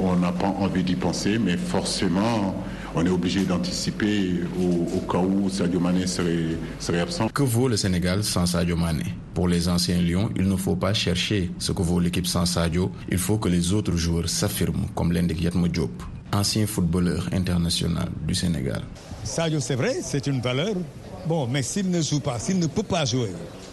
on 0.00 0.16
n'a 0.16 0.32
pas 0.32 0.48
envie 0.48 0.82
d'y 0.82 0.93
penser, 0.94 1.38
mais 1.38 1.56
forcément, 1.56 2.54
on 2.94 3.04
est 3.04 3.10
obligé 3.10 3.44
d'anticiper 3.44 4.40
au, 4.60 5.00
cas 5.00 5.18
où 5.18 5.48
Sadio 5.48 5.80
Mané 5.80 6.06
serait, 6.06 6.56
serait, 6.78 7.00
absent. 7.00 7.28
Que 7.28 7.42
vaut 7.42 7.68
le 7.68 7.76
Sénégal 7.76 8.22
sans 8.22 8.46
Sadio 8.46 8.76
Mané? 8.76 9.04
Pour 9.34 9.48
les 9.48 9.68
anciens 9.68 10.00
Lions, 10.00 10.30
il 10.36 10.48
ne 10.48 10.56
faut 10.56 10.76
pas 10.76 10.94
chercher 10.94 11.50
ce 11.58 11.72
que 11.72 11.82
vaut 11.82 11.98
l'équipe 11.98 12.26
sans 12.26 12.46
Sadio. 12.46 12.92
Il 13.10 13.18
faut 13.18 13.38
que 13.38 13.48
les 13.48 13.72
autres 13.72 13.96
joueurs 13.96 14.28
s'affirment, 14.28 14.86
comme 14.94 15.12
l'indique 15.12 15.42
Yatmo 15.42 15.68
Diop, 15.68 16.02
ancien 16.32 16.66
footballeur 16.66 17.28
international 17.32 18.08
du 18.26 18.34
Sénégal. 18.34 18.82
Sadio, 19.24 19.58
c'est 19.60 19.74
vrai, 19.76 19.96
c'est 20.02 20.26
une 20.26 20.40
valeur. 20.40 20.74
Bon, 21.26 21.46
mais 21.48 21.62
s'il 21.62 21.90
ne 21.90 22.00
joue 22.02 22.20
pas, 22.20 22.38
s'il 22.38 22.58
ne 22.58 22.66
peut 22.66 22.82
pas 22.82 23.04
jouer, 23.04 23.30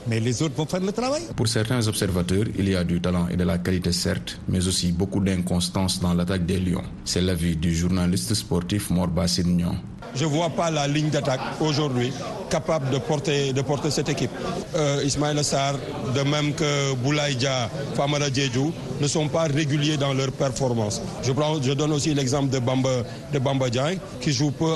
mais 0.07 0.19
les 0.19 0.41
autres 0.41 0.55
vont 0.55 0.65
faire 0.65 0.81
le 0.81 0.91
travail. 0.91 1.21
Pour 1.35 1.47
certains 1.47 1.87
observateurs, 1.87 2.45
il 2.57 2.69
y 2.69 2.75
a 2.75 2.83
du 2.83 3.01
talent 3.01 3.27
et 3.29 3.37
de 3.37 3.43
la 3.43 3.57
qualité 3.57 3.91
certes, 3.91 4.39
mais 4.47 4.67
aussi 4.67 4.91
beaucoup 4.91 5.19
d'inconstance 5.19 5.99
dans 5.99 6.13
l'attaque 6.13 6.45
des 6.45 6.59
Lions. 6.59 6.83
C'est 7.05 7.21
l'avis 7.21 7.55
du 7.55 7.73
journaliste 7.75 8.33
sportif 8.33 8.89
Morba 8.89 9.27
Sidnion. 9.27 9.75
Je 10.15 10.25
ne 10.25 10.29
vois 10.29 10.49
pas 10.49 10.69
la 10.71 10.87
ligne 10.87 11.09
d'attaque 11.09 11.41
aujourd'hui 11.59 12.11
capable 12.51 12.89
de 12.89 12.97
porter, 12.99 13.89
cette 13.89 14.09
équipe. 14.09 14.29
Euh, 14.75 15.01
Ismaël 15.05 15.41
Sarr, 15.43 15.75
de 16.13 16.21
même 16.21 16.53
que 16.53 16.93
Boulaïdja, 16.95 17.69
Famara 17.95 18.27
Djedjou, 18.31 18.73
ne 18.99 19.07
sont 19.07 19.29
pas 19.29 19.43
réguliers 19.43 19.97
dans 19.97 20.13
leur 20.13 20.31
performance. 20.33 21.01
Je, 21.23 21.73
donne 21.73 21.93
aussi 21.93 22.13
l'exemple 22.13 22.49
de 22.49 22.59
Bamba, 22.59 22.89
de 23.33 23.79
qui 24.19 24.31
joue 24.33 24.51
peu 24.51 24.73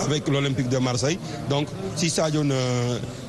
avec 0.00 0.26
l'Olympique 0.28 0.68
de 0.70 0.78
Marseille. 0.78 1.18
Donc, 1.50 1.68
si 1.94 2.08
Sadio 2.10 2.42
ne, 2.42 2.54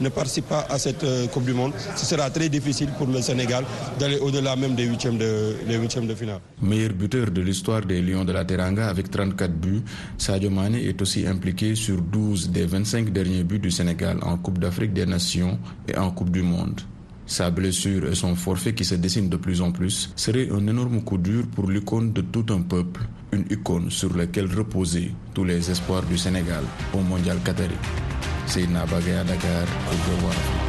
ne 0.01 0.10
participe 0.10 0.48
pas 0.48 0.65
à 0.70 0.80
cette 0.80 1.04
euh, 1.04 1.27
Coupe 1.27 1.46
du 1.46 1.54
Monde, 1.54 1.74
ce 1.96 2.06
sera 2.06 2.30
très 2.30 2.50
difficile 2.50 2.89
pour 2.98 3.08
le 3.08 3.22
Sénégal 3.22 3.65
d'aller 4.00 4.18
au-delà 4.18 4.56
même 4.56 4.74
des 4.75 4.86
huitièmes 4.86 5.18
de, 5.18 5.56
huitièmes 5.70 6.08
de 6.08 6.15
finale. 6.15 6.39
Meilleur 6.62 6.94
buteur 6.94 7.30
de 7.30 7.42
l'histoire 7.42 7.82
des 7.82 8.01
Lions 8.01 8.24
de 8.25 8.32
la 8.32 8.46
Teranga 8.46 8.88
avec 8.88 9.12
34 9.12 9.51
buts, 9.54 9.84
Sadio 10.18 10.50
Mane 10.50 10.75
est 10.75 11.00
aussi 11.01 11.25
impliqué 11.27 11.75
sur 11.75 12.01
12 12.01 12.50
des 12.51 12.65
25 12.65 13.12
derniers 13.12 13.44
buts 13.44 13.60
du 13.60 13.72
Sénégal 13.72 14.17
en 14.22 14.38
Coupe 14.38 14.60
d'Afrique 14.60 14.94
des 14.94 15.05
Nations 15.05 15.60
et 15.88 15.98
en 15.98 16.12
Coupe 16.12 16.32
du 16.32 16.41
Monde. 16.41 16.82
Sa 17.27 17.50
blessure 17.50 18.05
et 18.08 18.15
son 18.15 18.36
forfait 18.36 18.74
qui 18.75 18.86
se 18.86 18.96
dessine 18.96 19.29
de 19.29 19.38
plus 19.38 19.62
en 19.62 19.72
plus 19.72 20.12
seraient 20.15 20.50
un 20.51 20.67
énorme 20.67 21.01
coup 21.01 21.17
dur 21.17 21.46
pour 21.55 21.70
l'icône 21.70 22.13
de 22.13 22.22
tout 22.22 22.46
un 22.50 22.62
peuple, 22.62 23.01
une 23.32 23.46
icône 23.50 23.89
sur 23.89 24.15
laquelle 24.15 24.53
reposaient 24.53 25.12
tous 25.34 25.44
les 25.44 25.72
espoirs 25.72 26.03
du 26.03 26.17
Sénégal 26.17 26.63
au 26.94 27.00
Mondial 27.00 27.39
Qatari. 27.44 27.74
C'est 28.46 28.67
Nabagé 28.67 29.13
à 29.13 29.24
Dakar 29.24 29.65
pour 30.20 30.64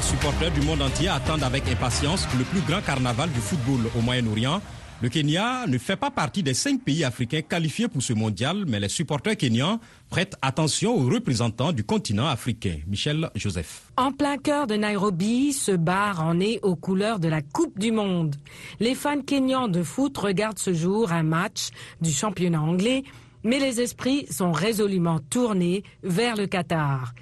Les 0.00 0.06
supporters 0.06 0.50
du 0.50 0.62
monde 0.62 0.80
entier 0.80 1.08
attendent 1.08 1.42
avec 1.42 1.68
impatience 1.68 2.26
le 2.38 2.44
plus 2.44 2.62
grand 2.62 2.80
carnaval 2.80 3.30
du 3.32 3.38
football 3.38 3.80
au 3.98 4.00
Moyen-Orient. 4.00 4.62
Le 5.02 5.10
Kenya 5.10 5.66
ne 5.66 5.76
fait 5.76 5.96
pas 5.96 6.10
partie 6.10 6.42
des 6.42 6.54
cinq 6.54 6.82
pays 6.82 7.04
africains 7.04 7.42
qualifiés 7.42 7.86
pour 7.86 8.02
ce 8.02 8.14
mondial, 8.14 8.64
mais 8.66 8.80
les 8.80 8.88
supporters 8.88 9.36
kenyans 9.36 9.78
prêtent 10.08 10.36
attention 10.40 10.94
aux 10.94 11.06
représentants 11.06 11.72
du 11.72 11.84
continent 11.84 12.26
africain. 12.26 12.78
Michel 12.86 13.28
Joseph. 13.34 13.92
En 13.98 14.10
plein 14.10 14.38
cœur 14.38 14.66
de 14.66 14.74
Nairobi, 14.76 15.52
ce 15.52 15.72
bar 15.72 16.24
en 16.24 16.40
est 16.40 16.60
aux 16.62 16.76
couleurs 16.76 17.20
de 17.20 17.28
la 17.28 17.42
Coupe 17.42 17.78
du 17.78 17.92
Monde. 17.92 18.36
Les 18.78 18.94
fans 18.94 19.20
kenyans 19.20 19.68
de 19.68 19.82
foot 19.82 20.16
regardent 20.16 20.58
ce 20.58 20.72
jour 20.72 21.12
un 21.12 21.24
match 21.24 21.68
du 22.00 22.10
championnat 22.10 22.62
anglais, 22.62 23.04
mais 23.44 23.58
les 23.58 23.82
esprits 23.82 24.26
sont 24.30 24.52
résolument 24.52 25.18
tournés 25.18 25.84
vers 26.02 26.36
le 26.36 26.46
Qatar. 26.46 27.12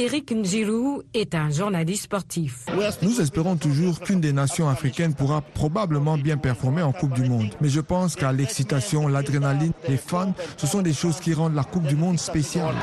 Eric 0.00 0.30
Njirou 0.30 1.02
est 1.12 1.34
un 1.34 1.50
journaliste 1.50 2.04
sportif. 2.04 2.66
Nous 3.02 3.20
espérons 3.20 3.56
toujours 3.56 3.98
qu'une 3.98 4.20
des 4.20 4.32
nations 4.32 4.68
africaines 4.68 5.12
pourra 5.12 5.40
probablement 5.40 6.16
bien 6.16 6.36
performer 6.36 6.82
en 6.82 6.92
Coupe 6.92 7.14
du 7.14 7.28
Monde. 7.28 7.48
Mais 7.60 7.68
je 7.68 7.80
pense 7.80 8.14
qu'à 8.14 8.30
l'excitation, 8.30 9.08
l'adrénaline, 9.08 9.72
les 9.88 9.96
fans, 9.96 10.34
ce 10.56 10.68
sont 10.68 10.82
des 10.82 10.92
choses 10.92 11.18
qui 11.18 11.34
rendent 11.34 11.56
la 11.56 11.64
Coupe 11.64 11.82
du 11.82 11.96
Monde 11.96 12.20
spéciale. 12.20 12.76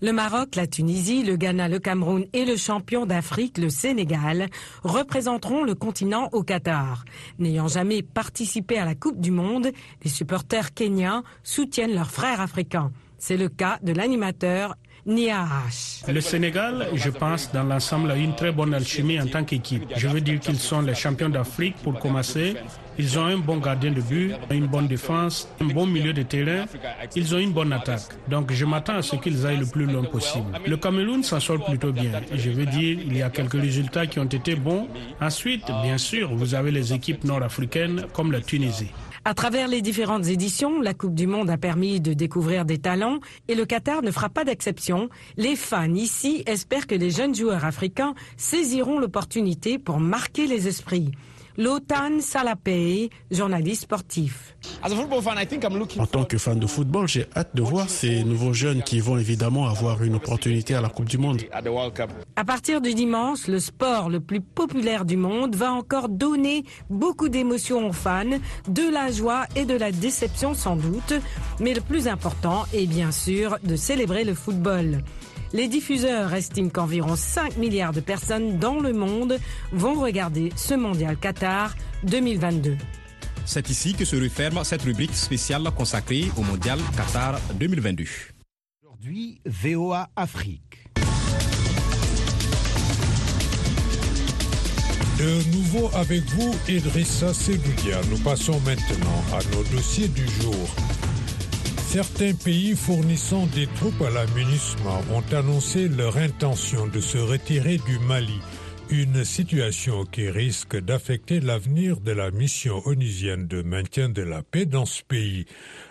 Le 0.00 0.12
Maroc, 0.12 0.54
la 0.54 0.68
Tunisie, 0.68 1.24
le 1.24 1.34
Ghana, 1.34 1.68
le 1.68 1.80
Cameroun 1.80 2.24
et 2.32 2.44
le 2.44 2.54
champion 2.54 3.04
d'Afrique, 3.04 3.58
le 3.58 3.68
Sénégal, 3.68 4.46
représenteront 4.84 5.64
le 5.64 5.74
continent 5.74 6.28
au 6.30 6.44
Qatar. 6.44 7.04
N'ayant 7.40 7.66
jamais 7.66 8.04
participé 8.04 8.78
à 8.78 8.84
la 8.84 8.94
Coupe 8.94 9.20
du 9.20 9.32
Monde, 9.32 9.72
les 10.04 10.10
supporters 10.10 10.72
kenyans 10.72 11.24
soutiennent 11.42 11.94
leurs 11.94 12.12
frères 12.12 12.40
africains. 12.40 12.92
C'est 13.24 13.36
le 13.36 13.48
cas 13.48 13.78
de 13.84 13.92
l'animateur 13.92 14.74
le 15.04 16.20
Sénégal, 16.20 16.88
je 16.94 17.10
pense, 17.10 17.50
dans 17.52 17.64
l'ensemble, 17.64 18.12
a 18.12 18.16
une 18.16 18.36
très 18.36 18.52
bonne 18.52 18.72
alchimie 18.72 19.20
en 19.20 19.26
tant 19.26 19.42
qu'équipe. 19.42 19.82
Je 19.96 20.06
veux 20.06 20.20
dire 20.20 20.38
qu'ils 20.38 20.60
sont 20.60 20.80
les 20.80 20.94
champions 20.94 21.28
d'Afrique 21.28 21.74
pour 21.82 21.98
commencer. 21.98 22.54
Ils 22.98 23.18
ont 23.18 23.24
un 23.24 23.38
bon 23.38 23.56
gardien 23.56 23.90
de 23.90 24.00
but, 24.00 24.34
une 24.50 24.68
bonne 24.68 24.86
défense, 24.86 25.48
un 25.60 25.66
bon 25.66 25.86
milieu 25.86 26.12
de 26.12 26.22
terrain. 26.22 26.66
Ils 27.16 27.34
ont 27.34 27.38
une 27.38 27.52
bonne 27.52 27.72
attaque. 27.72 28.02
Donc 28.28 28.52
je 28.52 28.64
m'attends 28.64 28.96
à 28.96 29.02
ce 29.02 29.16
qu'ils 29.16 29.44
aillent 29.44 29.58
le 29.58 29.66
plus 29.66 29.86
loin 29.86 30.04
possible. 30.04 30.46
Le 30.64 30.76
Cameroun 30.76 31.24
s'en 31.24 31.40
sort 31.40 31.64
plutôt 31.64 31.90
bien. 31.90 32.20
Je 32.32 32.50
veux 32.50 32.66
dire, 32.66 32.98
il 33.04 33.16
y 33.16 33.22
a 33.22 33.30
quelques 33.30 33.60
résultats 33.60 34.06
qui 34.06 34.20
ont 34.20 34.24
été 34.24 34.54
bons. 34.54 34.86
Ensuite, 35.20 35.66
bien 35.82 35.98
sûr, 35.98 36.32
vous 36.32 36.54
avez 36.54 36.70
les 36.70 36.92
équipes 36.92 37.24
nord-africaines 37.24 38.06
comme 38.12 38.30
la 38.30 38.40
Tunisie. 38.40 38.90
À 39.24 39.34
travers 39.34 39.68
les 39.68 39.82
différentes 39.82 40.26
éditions, 40.26 40.80
la 40.80 40.94
Coupe 40.94 41.14
du 41.14 41.28
Monde 41.28 41.48
a 41.48 41.56
permis 41.56 42.00
de 42.00 42.12
découvrir 42.12 42.64
des 42.64 42.78
talents 42.78 43.20
et 43.46 43.54
le 43.54 43.64
Qatar 43.64 44.02
ne 44.02 44.10
fera 44.10 44.28
pas 44.28 44.42
d'exception. 44.42 45.10
Les 45.36 45.54
fans 45.54 45.94
ici 45.94 46.42
espèrent 46.46 46.88
que 46.88 46.96
les 46.96 47.12
jeunes 47.12 47.32
joueurs 47.32 47.64
africains 47.64 48.14
saisiront 48.36 48.98
l'opportunité 48.98 49.78
pour 49.78 50.00
marquer 50.00 50.48
les 50.48 50.66
esprits. 50.66 51.12
Lotan 51.58 52.20
Salapei, 52.20 53.10
journaliste 53.30 53.82
sportif. 53.82 54.56
En 54.82 56.06
tant 56.06 56.24
que 56.24 56.38
fan 56.38 56.58
de 56.58 56.66
football, 56.66 57.06
j'ai 57.08 57.26
hâte 57.36 57.54
de 57.54 57.62
voir 57.62 57.90
ces 57.90 58.24
nouveaux 58.24 58.54
jeunes 58.54 58.82
qui 58.82 59.00
vont 59.00 59.18
évidemment 59.18 59.66
avoir 59.68 60.02
une 60.02 60.14
opportunité 60.14 60.74
à 60.74 60.80
la 60.80 60.88
Coupe 60.88 61.08
du 61.08 61.18
Monde. 61.18 61.42
À 62.36 62.44
partir 62.44 62.80
du 62.80 62.94
dimanche, 62.94 63.48
le 63.48 63.60
sport 63.60 64.08
le 64.08 64.20
plus 64.20 64.40
populaire 64.40 65.04
du 65.04 65.16
monde 65.16 65.54
va 65.54 65.72
encore 65.72 66.08
donner 66.08 66.64
beaucoup 66.88 67.28
d'émotions 67.28 67.88
aux 67.88 67.92
fans, 67.92 68.38
de 68.68 68.90
la 68.90 69.10
joie 69.10 69.46
et 69.54 69.66
de 69.66 69.76
la 69.76 69.92
déception 69.92 70.54
sans 70.54 70.76
doute. 70.76 71.14
Mais 71.60 71.74
le 71.74 71.82
plus 71.82 72.08
important 72.08 72.64
est 72.72 72.86
bien 72.86 73.12
sûr 73.12 73.58
de 73.62 73.76
célébrer 73.76 74.24
le 74.24 74.34
football. 74.34 75.02
Les 75.54 75.68
diffuseurs 75.68 76.32
estiment 76.32 76.70
qu'environ 76.70 77.14
5 77.14 77.58
milliards 77.58 77.92
de 77.92 78.00
personnes 78.00 78.58
dans 78.58 78.80
le 78.80 78.94
monde 78.94 79.38
vont 79.70 80.00
regarder 80.00 80.50
ce 80.56 80.72
mondial 80.72 81.18
Qatar 81.18 81.74
2022. 82.04 82.76
C'est 83.44 83.68
ici 83.68 83.92
que 83.94 84.06
se 84.06 84.16
referme 84.16 84.64
cette 84.64 84.82
rubrique 84.82 85.14
spéciale 85.14 85.64
consacrée 85.76 86.30
au 86.38 86.42
mondial 86.42 86.78
Qatar 86.96 87.38
2022. 87.56 88.04
Aujourd'hui, 88.82 89.40
VOA 89.44 90.08
Afrique. 90.16 90.88
De 95.18 95.54
nouveau 95.54 95.90
avec 95.94 96.22
vous, 96.30 96.54
Idrissa 96.66 97.34
Segoudia. 97.34 98.00
Nous 98.10 98.18
passons 98.18 98.58
maintenant 98.60 99.22
à 99.32 99.40
nos 99.54 99.62
dossiers 99.64 100.08
du 100.08 100.26
jour. 100.40 100.74
Certains 101.92 102.32
pays 102.32 102.74
fournissant 102.74 103.46
des 103.48 103.66
troupes 103.66 104.00
à 104.00 104.08
la 104.08 104.24
ont 105.14 105.36
annoncé 105.36 105.88
leur 105.88 106.16
intention 106.16 106.86
de 106.86 107.02
se 107.02 107.18
retirer 107.18 107.76
du 107.76 107.98
Mali, 107.98 108.40
une 108.88 109.26
situation 109.26 110.06
qui 110.06 110.30
risque 110.30 110.74
d'affecter 110.74 111.38
l'avenir 111.40 112.00
de 112.00 112.12
la 112.12 112.30
mission 112.30 112.80
onusienne 112.86 113.46
de 113.46 113.60
maintien 113.60 114.08
de 114.08 114.22
la 114.22 114.42
paix 114.42 114.64
dans 114.64 114.86
ce 114.86 115.02
pays. 115.02 115.44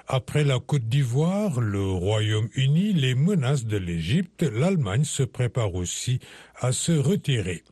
Après 0.08 0.44
la 0.44 0.58
Côte 0.58 0.90
d'Ivoire, 0.90 1.62
le 1.62 1.86
Royaume-Uni, 1.86 2.94
les 2.94 3.14
menaces 3.14 3.66
de 3.66 3.78
l'Égypte, 3.78 4.42
l'Allemagne 4.42 5.04
se 5.04 5.22
prépare 5.22 5.76
aussi 5.76 6.20
à 6.60 6.72
se 6.72 6.94
retirer. 6.94 7.64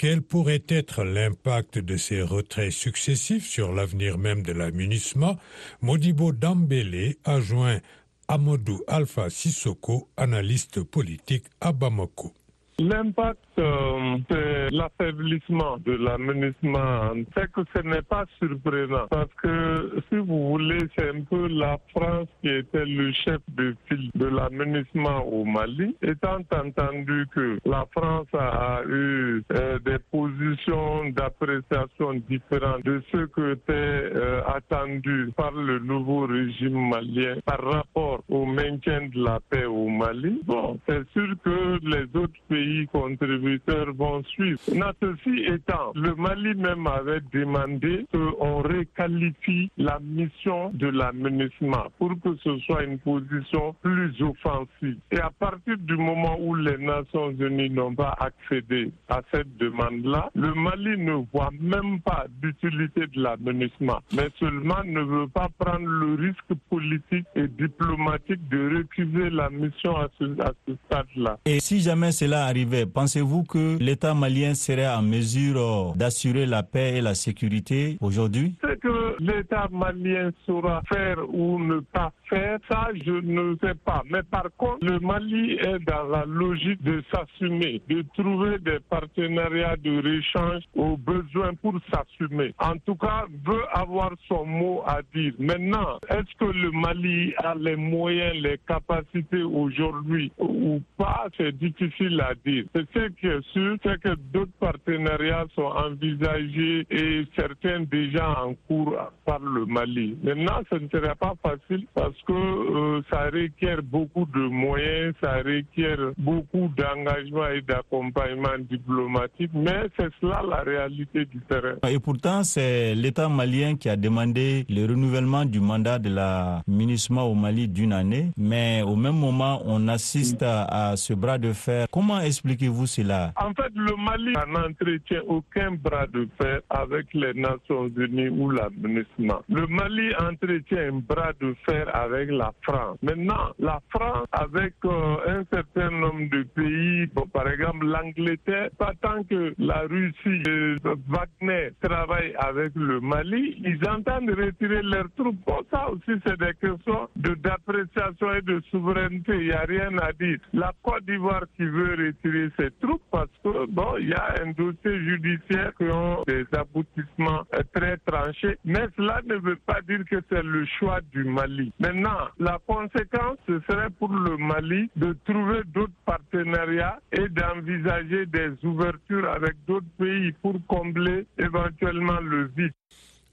Quel 0.00 0.22
pourrait 0.22 0.64
être 0.68 1.04
l'impact 1.04 1.78
de 1.78 1.98
ces 1.98 2.22
retraits 2.22 2.72
successifs 2.72 3.46
sur 3.46 3.70
l'avenir 3.70 4.16
même 4.16 4.42
de 4.42 4.52
la 4.52 4.70
MINUSMA 4.70 5.36
Modibo 5.82 6.32
Dambélé 6.32 7.18
a 7.24 7.38
joint 7.38 7.80
Amadou 8.26 8.80
Alpha 8.86 9.28
Sissoko, 9.28 10.08
analyste 10.16 10.82
politique 10.82 11.44
à 11.60 11.72
Bamako. 11.72 12.32
L'impact, 12.80 13.38
euh, 13.58 14.16
c'est 14.30 14.70
l'affaiblissement 14.70 15.76
de 15.84 15.92
l'aménagement. 15.92 17.12
C'est 17.36 17.52
que 17.52 17.60
ce 17.76 17.82
n'est 17.82 18.00
pas 18.00 18.24
surprenant 18.38 19.06
parce 19.10 19.28
que, 19.42 20.00
si 20.08 20.16
vous 20.16 20.48
voulez, 20.52 20.78
c'est 20.96 21.10
un 21.10 21.20
peu 21.28 21.46
la 21.48 21.76
France 21.90 22.28
qui 22.40 22.48
était 22.48 22.86
le 22.86 23.12
chef 23.12 23.40
de 23.48 23.76
file 23.86 24.10
de 24.14 24.24
l'aménagement 24.24 25.26
au 25.26 25.44
Mali. 25.44 25.94
Étant 26.00 26.38
entendu 26.54 27.26
que 27.34 27.58
la 27.66 27.84
France 27.94 28.28
a 28.32 28.80
eu 28.88 29.42
euh, 29.52 29.78
des 29.80 29.98
positions 30.10 31.10
d'appréciation 31.10 32.14
différentes 32.30 32.82
de 32.86 33.02
ce 33.12 33.26
que 33.26 33.52
était 33.52 33.72
euh, 33.74 34.40
attendu 34.46 35.30
par 35.36 35.52
le 35.52 35.80
nouveau 35.80 36.20
régime 36.26 36.88
malien 36.88 37.36
par 37.44 37.60
rapport 37.62 38.22
au 38.30 38.46
maintien 38.46 39.08
de 39.08 39.22
la 39.22 39.38
paix 39.50 39.66
au 39.66 39.88
Mali, 39.88 40.40
bon, 40.46 40.78
c'est 40.88 41.06
sûr 41.10 41.34
que 41.44 41.78
les 41.82 42.04
autres 42.18 42.40
pays 42.48 42.69
contributeurs 42.92 43.92
vont 43.94 44.22
suivre. 44.24 44.60
Ceci 45.02 45.44
étant, 45.46 45.92
le 45.94 46.14
Mali 46.14 46.54
même 46.54 46.86
avait 46.86 47.20
demandé 47.32 48.06
qu'on 48.12 48.58
requalifie 48.62 49.70
la 49.78 49.98
mission 50.00 50.70
de 50.74 50.88
l'aménagement 50.88 51.86
pour 51.98 52.10
que 52.22 52.36
ce 52.44 52.58
soit 52.66 52.84
une 52.84 52.98
position 52.98 53.74
plus 53.82 54.12
offensive. 54.20 54.98
Et 55.10 55.18
à 55.18 55.30
partir 55.30 55.76
du 55.78 55.96
moment 55.96 56.36
où 56.40 56.54
les 56.54 56.76
Nations 56.76 57.30
Unies 57.30 57.70
n'ont 57.70 57.94
pas 57.94 58.14
accédé 58.20 58.90
à 59.08 59.20
cette 59.32 59.56
demande-là, 59.56 60.30
le 60.34 60.52
Mali 60.54 60.98
ne 60.98 61.24
voit 61.32 61.50
même 61.60 62.00
pas 62.00 62.26
d'utilité 62.42 63.06
de 63.06 63.22
l'aménagement, 63.22 64.00
mais 64.14 64.28
seulement 64.38 64.82
ne 64.84 65.00
veut 65.00 65.28
pas 65.28 65.48
prendre 65.58 65.86
le 65.86 66.14
risque 66.14 66.54
politique 66.68 67.26
et 67.34 67.48
diplomatique 67.48 68.46
de 68.50 68.76
recuser 68.78 69.30
la 69.30 69.48
mission 69.50 69.96
à 69.96 70.08
ce, 70.18 70.24
à 70.42 70.52
ce 70.66 70.74
stade-là. 70.86 71.38
Et 71.46 71.60
si 71.60 71.80
jamais 71.80 72.12
cela 72.12 72.44
arrive, 72.44 72.59
pensez-vous 72.92 73.44
que 73.44 73.78
l'État 73.78 74.14
malien 74.14 74.54
serait 74.54 74.88
en 74.88 75.02
mesure 75.02 75.94
d'assurer 75.96 76.46
la 76.46 76.62
paix 76.62 76.96
et 76.96 77.00
la 77.00 77.14
sécurité 77.14 77.96
aujourd'hui? 78.00 78.54
Ce 78.62 78.74
que 78.74 79.16
l'État 79.20 79.68
malien 79.70 80.30
saura 80.46 80.82
faire 80.88 81.18
ou 81.32 81.58
ne 81.58 81.80
pas 81.80 82.12
faire, 82.28 82.58
ça 82.70 82.88
je 83.04 83.12
ne 83.12 83.56
sais 83.62 83.74
pas. 83.84 84.02
Mais 84.10 84.22
par 84.22 84.46
contre, 84.56 84.84
le 84.84 84.98
Mali 85.00 85.52
est 85.52 85.78
dans 85.86 86.04
la 86.04 86.24
logique 86.24 86.82
de 86.82 87.02
s'assumer, 87.12 87.80
de 87.88 88.04
trouver 88.16 88.58
des 88.58 88.78
partenariats 88.88 89.76
de 89.76 90.00
réchange 90.00 90.62
aux 90.74 90.96
besoins 90.96 91.54
pour 91.60 91.74
s'assumer. 91.92 92.54
En 92.58 92.76
tout 92.86 92.94
cas, 92.94 93.26
veut 93.46 93.64
avoir 93.72 94.12
son 94.28 94.44
mot 94.44 94.82
à 94.86 95.00
dire. 95.14 95.32
Maintenant, 95.38 95.98
est-ce 96.08 96.34
que 96.38 96.50
le 96.50 96.70
Mali 96.70 97.34
a 97.38 97.54
les 97.54 97.76
moyens, 97.76 98.34
les 98.40 98.58
capacités 98.66 99.42
aujourd'hui 99.42 100.32
ou 100.38 100.80
pas? 100.96 101.26
C'est 101.36 101.56
difficile 101.56 102.20
à 102.20 102.34
dire. 102.44 102.64
Ce 102.74 103.08
qui 103.08 103.26
est 103.26 103.42
sûr, 103.52 103.76
c'est 103.84 104.00
que 104.00 104.14
d'autres 104.32 104.52
partenariats 104.58 105.46
sont 105.54 105.62
envisagés 105.62 106.86
et 106.90 107.24
certains 107.36 107.80
déjà 107.80 108.28
en 108.42 108.54
cours 108.66 108.94
par 109.24 109.40
le 109.40 109.66
Mali. 109.66 110.16
Maintenant, 110.22 110.60
ce 110.70 110.76
ne 110.76 110.88
serait 110.88 111.14
pas 111.14 111.34
facile 111.42 111.86
parce 111.94 112.16
que 112.26 112.32
euh, 112.32 113.02
ça 113.10 113.24
requiert 113.32 113.82
beaucoup 113.82 114.26
de 114.26 114.40
moyens, 114.48 115.14
ça 115.22 115.36
requiert 115.38 116.12
beaucoup 116.18 116.70
d'engagement 116.76 117.48
et 117.48 117.62
d'accompagnement 117.62 118.58
diplomatique, 118.70 119.50
mais 119.54 119.82
c'est 119.98 120.08
cela 120.20 120.42
la 120.48 120.62
réalité 120.62 121.24
du 121.24 121.40
terrain. 121.48 121.74
Et 121.88 121.98
pourtant, 121.98 122.42
c'est 122.44 122.94
l'État 122.94 123.28
malien 123.28 123.76
qui 123.76 123.88
a 123.88 123.96
demandé 123.96 124.64
le 124.68 124.86
renouvellement 124.86 125.44
du 125.44 125.60
mandat 125.60 125.98
de 125.98 126.08
la 126.10 126.62
MINUSMA 126.66 127.22
au 127.22 127.34
Mali 127.34 127.68
d'une 127.68 127.92
année, 127.92 128.30
mais 128.36 128.82
au 128.82 128.96
même 128.96 129.16
moment, 129.16 129.62
on 129.64 129.88
assiste 129.88 130.42
à, 130.42 130.64
à 130.90 130.96
ce 130.96 131.12
bras 131.14 131.38
de 131.38 131.52
fer. 131.52 131.86
Comment 131.90 132.20
est 132.20 132.29
expliquez-vous 132.30 132.86
cela 132.86 133.32
En 133.36 133.52
fait, 133.54 133.72
le 133.74 133.94
Mali 133.96 134.32
n'entretient 134.48 135.22
aucun 135.26 135.72
bras 135.72 136.06
de 136.06 136.28
fer 136.40 136.60
avec 136.70 137.06
les 137.12 137.34
Nations 137.34 137.88
Unies 137.96 138.28
ou 138.28 138.50
l'aménagement. 138.50 139.42
Le 139.48 139.66
Mali 139.66 140.08
entretient 140.20 140.94
un 140.94 140.98
bras 141.00 141.32
de 141.40 141.54
fer 141.66 141.84
avec 141.94 142.30
la 142.30 142.52
France. 142.62 142.98
Maintenant, 143.02 143.50
la 143.58 143.80
France, 143.90 144.26
avec 144.32 144.74
euh, 144.84 145.16
un 145.26 145.42
certain 145.52 145.90
nombre 145.90 146.28
de 146.30 146.42
pays, 146.54 147.06
par 147.32 147.48
exemple 147.48 147.86
l'Angleterre, 147.86 148.70
pas 148.78 148.92
tant 149.02 149.22
que 149.24 149.54
la 149.58 149.80
Russie 149.90 150.42
et 150.48 150.76
Wagner 151.08 151.70
travaillent 151.82 152.34
avec 152.38 152.72
le 152.74 153.00
Mali, 153.00 153.56
ils 153.64 153.80
entendent 153.88 154.30
retirer 154.30 154.82
leurs 154.82 155.10
troupes. 155.16 155.36
Bon, 155.46 155.60
ça 155.70 155.90
aussi, 155.90 156.12
c'est 156.24 156.38
des 156.38 156.54
questions 156.60 157.08
d'appréciation 157.16 158.34
et 158.34 158.42
de 158.42 158.60
souveraineté. 158.70 159.32
Il 159.32 159.46
n'y 159.46 159.52
a 159.52 159.64
rien 159.66 159.96
à 159.98 160.12
dire. 160.12 160.38
La 160.52 160.72
Côte 160.82 161.04
d'Ivoire 161.06 161.44
qui 161.56 161.64
veut 161.64 161.90
retirer 161.90 162.19
ses 162.22 162.70
troupes 162.80 163.02
parce 163.10 163.30
que 163.42 163.66
bon, 163.66 163.96
il 163.98 164.08
y 164.08 164.14
a 164.14 164.34
un 164.42 164.50
dossier 164.52 164.98
judiciaire 165.04 165.72
qui 165.76 165.84
ont 165.84 166.22
des 166.26 166.44
aboutissements 166.52 167.44
très 167.74 167.96
tranchés, 167.98 168.58
mais 168.64 168.86
cela 168.96 169.20
ne 169.26 169.36
veut 169.36 169.58
pas 169.66 169.80
dire 169.88 170.00
que 170.10 170.16
c'est 170.30 170.42
le 170.42 170.64
choix 170.78 171.00
du 171.12 171.24
Mali. 171.24 171.72
Maintenant, 171.78 172.28
la 172.38 172.58
conséquence, 172.66 173.38
ce 173.48 173.60
serait 173.68 173.90
pour 173.98 174.12
le 174.12 174.36
Mali 174.36 174.90
de 174.96 175.16
trouver 175.24 175.62
d'autres 175.66 175.92
partenariats 176.04 176.98
et 177.12 177.28
d'envisager 177.28 178.26
des 178.26 178.50
ouvertures 178.64 179.28
avec 179.28 179.54
d'autres 179.66 179.86
pays 179.98 180.32
pour 180.42 180.54
combler 180.66 181.26
éventuellement 181.38 182.20
le 182.20 182.50
vide. 182.56 182.72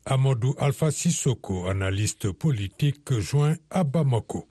Amadou 0.06 0.56
Alpha 0.58 0.90
Sissoko, 0.90 1.68
analyste 1.68 2.32
politique 2.32 3.20
joint 3.20 3.56
à 3.70 3.84
Bamako. 3.84 4.48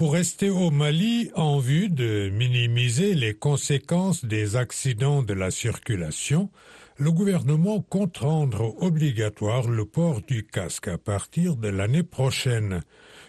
Pour 0.00 0.14
rester 0.14 0.48
au 0.48 0.70
Mali 0.70 1.30
en 1.34 1.58
vue 1.58 1.90
de 1.90 2.30
minimiser 2.30 3.12
les 3.12 3.34
conséquences 3.34 4.24
des 4.24 4.56
accidents 4.56 5.22
de 5.22 5.34
la 5.34 5.50
circulation, 5.50 6.48
le 6.96 7.12
gouvernement 7.12 7.82
compte 7.82 8.16
rendre 8.16 8.82
obligatoire 8.82 9.68
le 9.68 9.84
port 9.84 10.22
du 10.22 10.46
casque 10.46 10.88
à 10.88 10.96
partir 10.96 11.54
de 11.54 11.68
l'année 11.68 12.02
prochaine. 12.02 12.80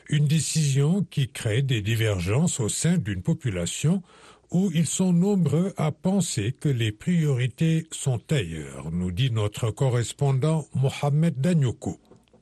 Une 0.08 0.28
décision 0.28 1.06
qui 1.10 1.28
crée 1.28 1.62
des 1.62 1.82
divergences 1.82 2.62
au 2.62 2.70
sein 2.70 2.98
d'une 2.98 3.22
population 3.22 4.02
où 4.50 4.72
ils 4.74 4.88
sont 4.88 5.12
nombreux 5.12 5.74
à 5.76 5.92
penser 5.92 6.56
que 6.58 6.70
les 6.70 6.94
priorités 6.94 7.86
sont 7.92 8.22
ailleurs, 8.32 8.92
nous 8.94 9.12
dit 9.12 9.30
notre 9.30 9.72
correspondant 9.72 10.66
Mohamed 10.74 11.34
Danyoko. 11.42 12.00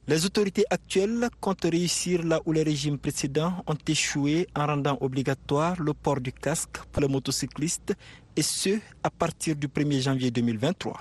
Les 0.09 0.25
autorités 0.25 0.65
actuelles 0.71 1.29
comptent 1.39 1.67
réussir 1.69 2.23
là 2.23 2.41
où 2.43 2.51
les 2.51 2.63
régimes 2.63 2.97
précédents 2.97 3.63
ont 3.67 3.77
échoué 3.87 4.47
en 4.55 4.65
rendant 4.65 4.97
obligatoire 5.01 5.79
le 5.79 5.93
port 5.93 6.19
du 6.19 6.33
casque 6.33 6.79
pour 6.91 7.03
les 7.03 7.07
motocyclistes 7.07 7.93
et 8.35 8.41
ce 8.41 8.79
à 9.03 9.11
partir 9.11 9.55
du 9.55 9.67
1er 9.67 10.01
janvier 10.01 10.31
2023. 10.31 10.97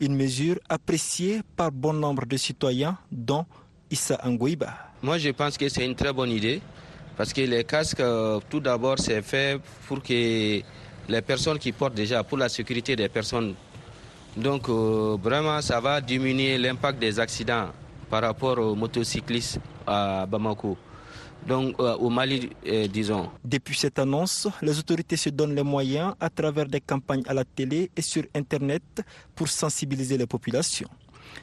Une 0.00 0.16
mesure 0.16 0.58
appréciée 0.68 1.42
par 1.56 1.70
bon 1.70 1.92
nombre 1.92 2.26
de 2.26 2.36
citoyens, 2.36 2.98
dont 3.12 3.46
Issa 3.92 4.18
Angouiba. 4.24 4.74
Moi, 5.04 5.18
je 5.18 5.28
pense 5.28 5.56
que 5.56 5.68
c'est 5.68 5.86
une 5.86 5.94
très 5.94 6.12
bonne 6.12 6.30
idée 6.30 6.60
parce 7.16 7.32
que 7.32 7.42
les 7.42 7.62
casques, 7.62 8.00
euh, 8.00 8.40
tout 8.50 8.58
d'abord, 8.58 8.98
c'est 8.98 9.22
fait 9.22 9.60
pour 9.86 10.02
que 10.02 10.60
les 11.08 11.22
personnes 11.24 11.60
qui 11.60 11.70
portent 11.70 11.94
déjà, 11.94 12.24
pour 12.24 12.38
la 12.38 12.48
sécurité 12.48 12.96
des 12.96 13.08
personnes. 13.08 13.54
Donc, 14.36 14.68
euh, 14.68 15.16
vraiment, 15.22 15.60
ça 15.60 15.78
va 15.78 16.00
diminuer 16.00 16.58
l'impact 16.58 16.98
des 16.98 17.20
accidents 17.20 17.68
par 18.12 18.20
rapport 18.20 18.58
aux 18.58 18.74
motocyclistes 18.74 19.58
à 19.86 20.26
Bamako 20.26 20.76
donc 21.48 21.74
euh, 21.80 21.96
au 21.96 22.10
Mali, 22.10 22.50
euh, 22.66 22.86
disons. 22.86 23.30
Depuis 23.42 23.74
cette 23.74 23.98
annonce, 23.98 24.46
les 24.60 24.78
autorités 24.78 25.16
se 25.16 25.30
donnent 25.30 25.54
les 25.56 25.62
moyens 25.64 26.14
à 26.20 26.28
travers 26.28 26.66
des 26.66 26.80
campagnes 26.80 27.22
à 27.26 27.32
la 27.34 27.42
télé 27.44 27.90
et 27.96 28.02
sur 28.02 28.22
Internet 28.34 29.02
pour 29.34 29.48
sensibiliser 29.48 30.16
les 30.18 30.26
populations. 30.26 30.90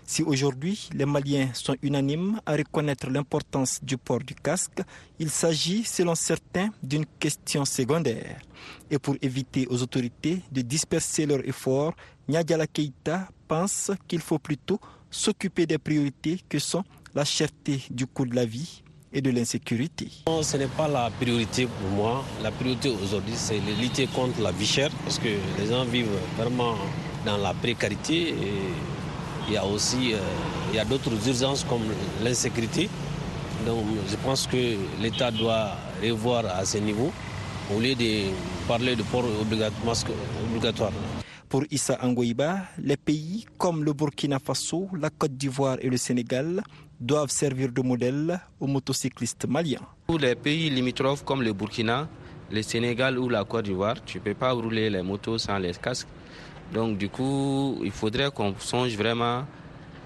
Si 0.05 0.21
aujourd'hui 0.21 0.89
les 0.93 1.05
Maliens 1.05 1.49
sont 1.53 1.75
unanimes 1.81 2.39
à 2.45 2.53
reconnaître 2.55 3.09
l'importance 3.09 3.83
du 3.83 3.97
port 3.97 4.19
du 4.19 4.35
casque, 4.35 4.81
il 5.17 5.31
s'agit, 5.31 5.83
selon 5.83 6.13
certains, 6.15 6.69
d'une 6.83 7.05
question 7.19 7.65
secondaire. 7.65 8.37
Et 8.91 8.99
pour 8.99 9.15
éviter 9.23 9.65
aux 9.69 9.81
autorités 9.81 10.43
de 10.51 10.61
disperser 10.61 11.25
leurs 11.25 11.45
efforts, 11.47 11.93
Nyadiala 12.29 12.67
Keita 12.67 13.27
pense 13.47 13.91
qu'il 14.07 14.21
faut 14.21 14.39
plutôt 14.39 14.79
s'occuper 15.11 15.65
des 15.65 15.77
priorités 15.77 16.39
que 16.47 16.59
sont 16.59 16.83
la 17.15 17.25
cherté 17.25 17.81
du 17.89 18.05
coût 18.05 18.25
de 18.25 18.35
la 18.35 18.45
vie 18.45 18.81
et 19.11 19.21
de 19.21 19.31
l'insécurité. 19.31 20.09
Ce 20.41 20.57
n'est 20.57 20.67
pas 20.67 20.87
la 20.87 21.09
priorité 21.19 21.65
pour 21.67 21.89
moi. 21.91 22.23
La 22.43 22.51
priorité 22.51 22.89
aujourd'hui, 22.89 23.33
c'est 23.35 23.59
de 23.59 23.81
lutter 23.81 24.07
contre 24.07 24.41
la 24.41 24.51
vie 24.51 24.65
chère 24.67 24.91
parce 25.03 25.17
que 25.17 25.29
les 25.57 25.67
gens 25.67 25.85
vivent 25.85 26.07
vraiment 26.37 26.75
dans 27.25 27.37
la 27.37 27.53
précarité 27.53 28.33
il 29.49 29.53
y 29.53 29.57
a 29.57 29.65
aussi 29.65 30.13
euh, 30.13 30.17
il 30.71 30.75
y 30.75 30.79
a 30.79 30.85
d'autres 30.85 31.11
urgences 31.27 31.65
comme 31.67 31.81
l'insécurité. 32.23 32.87
Donc 33.65 33.83
je 34.09 34.15
pense 34.17 34.45
que 34.47 34.77
l'État 35.01 35.31
doit 35.31 35.71
revoir 36.03 36.45
à 36.45 36.63
ce 36.65 36.77
niveau 36.77 37.11
au 37.75 37.79
lieu 37.79 37.95
de 37.95 38.25
parler 38.67 38.95
de 38.95 39.03
port 39.03 39.25
obligatoire. 39.41 40.91
Pour 41.49 41.63
Issa 41.71 41.97
Angoïba, 42.03 42.59
les 42.77 42.95
pays 42.95 43.43
comme 43.57 43.83
le 43.83 43.91
Burkina 43.93 44.37
Faso, 44.37 44.87
la 44.95 45.09
Côte 45.09 45.35
d'Ivoire 45.35 45.77
et 45.81 45.89
le 45.89 45.97
Sénégal 45.97 46.61
doivent 46.99 47.31
servir 47.31 47.71
de 47.71 47.81
modèle 47.81 48.39
aux 48.59 48.67
motocyclistes 48.67 49.47
maliens. 49.47 49.81
Pour 50.05 50.19
les 50.19 50.35
pays 50.35 50.69
limitrophes 50.69 51.25
comme 51.25 51.41
le 51.41 51.51
Burkina, 51.53 52.07
le 52.51 52.61
Sénégal 52.61 53.17
ou 53.17 53.29
la 53.29 53.43
Côte 53.45 53.65
d'Ivoire, 53.65 53.95
tu 54.05 54.19
ne 54.19 54.23
peux 54.23 54.35
pas 54.35 54.51
rouler 54.51 54.91
les 54.91 55.01
motos 55.01 55.39
sans 55.39 55.57
les 55.57 55.71
casques. 55.73 56.07
Donc 56.71 56.99
du 56.99 57.09
coup, 57.09 57.79
il 57.83 57.89
faudrait 57.91 58.29
qu'on 58.29 58.53
songe 58.59 58.95
vraiment 58.95 59.43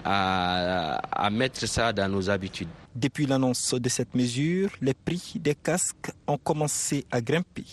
à, 0.02 0.94
à 1.12 1.28
mettre 1.28 1.66
ça 1.66 1.92
dans 1.92 2.10
nos 2.10 2.30
habitudes. 2.30 2.68
Depuis 2.96 3.26
l'annonce 3.26 3.74
de 3.74 3.88
cette 3.90 4.14
mesure, 4.14 4.70
les 4.80 4.94
prix 4.94 5.34
des 5.36 5.54
casques 5.54 6.10
ont 6.26 6.38
commencé 6.38 7.04
à 7.10 7.20
grimper. 7.20 7.66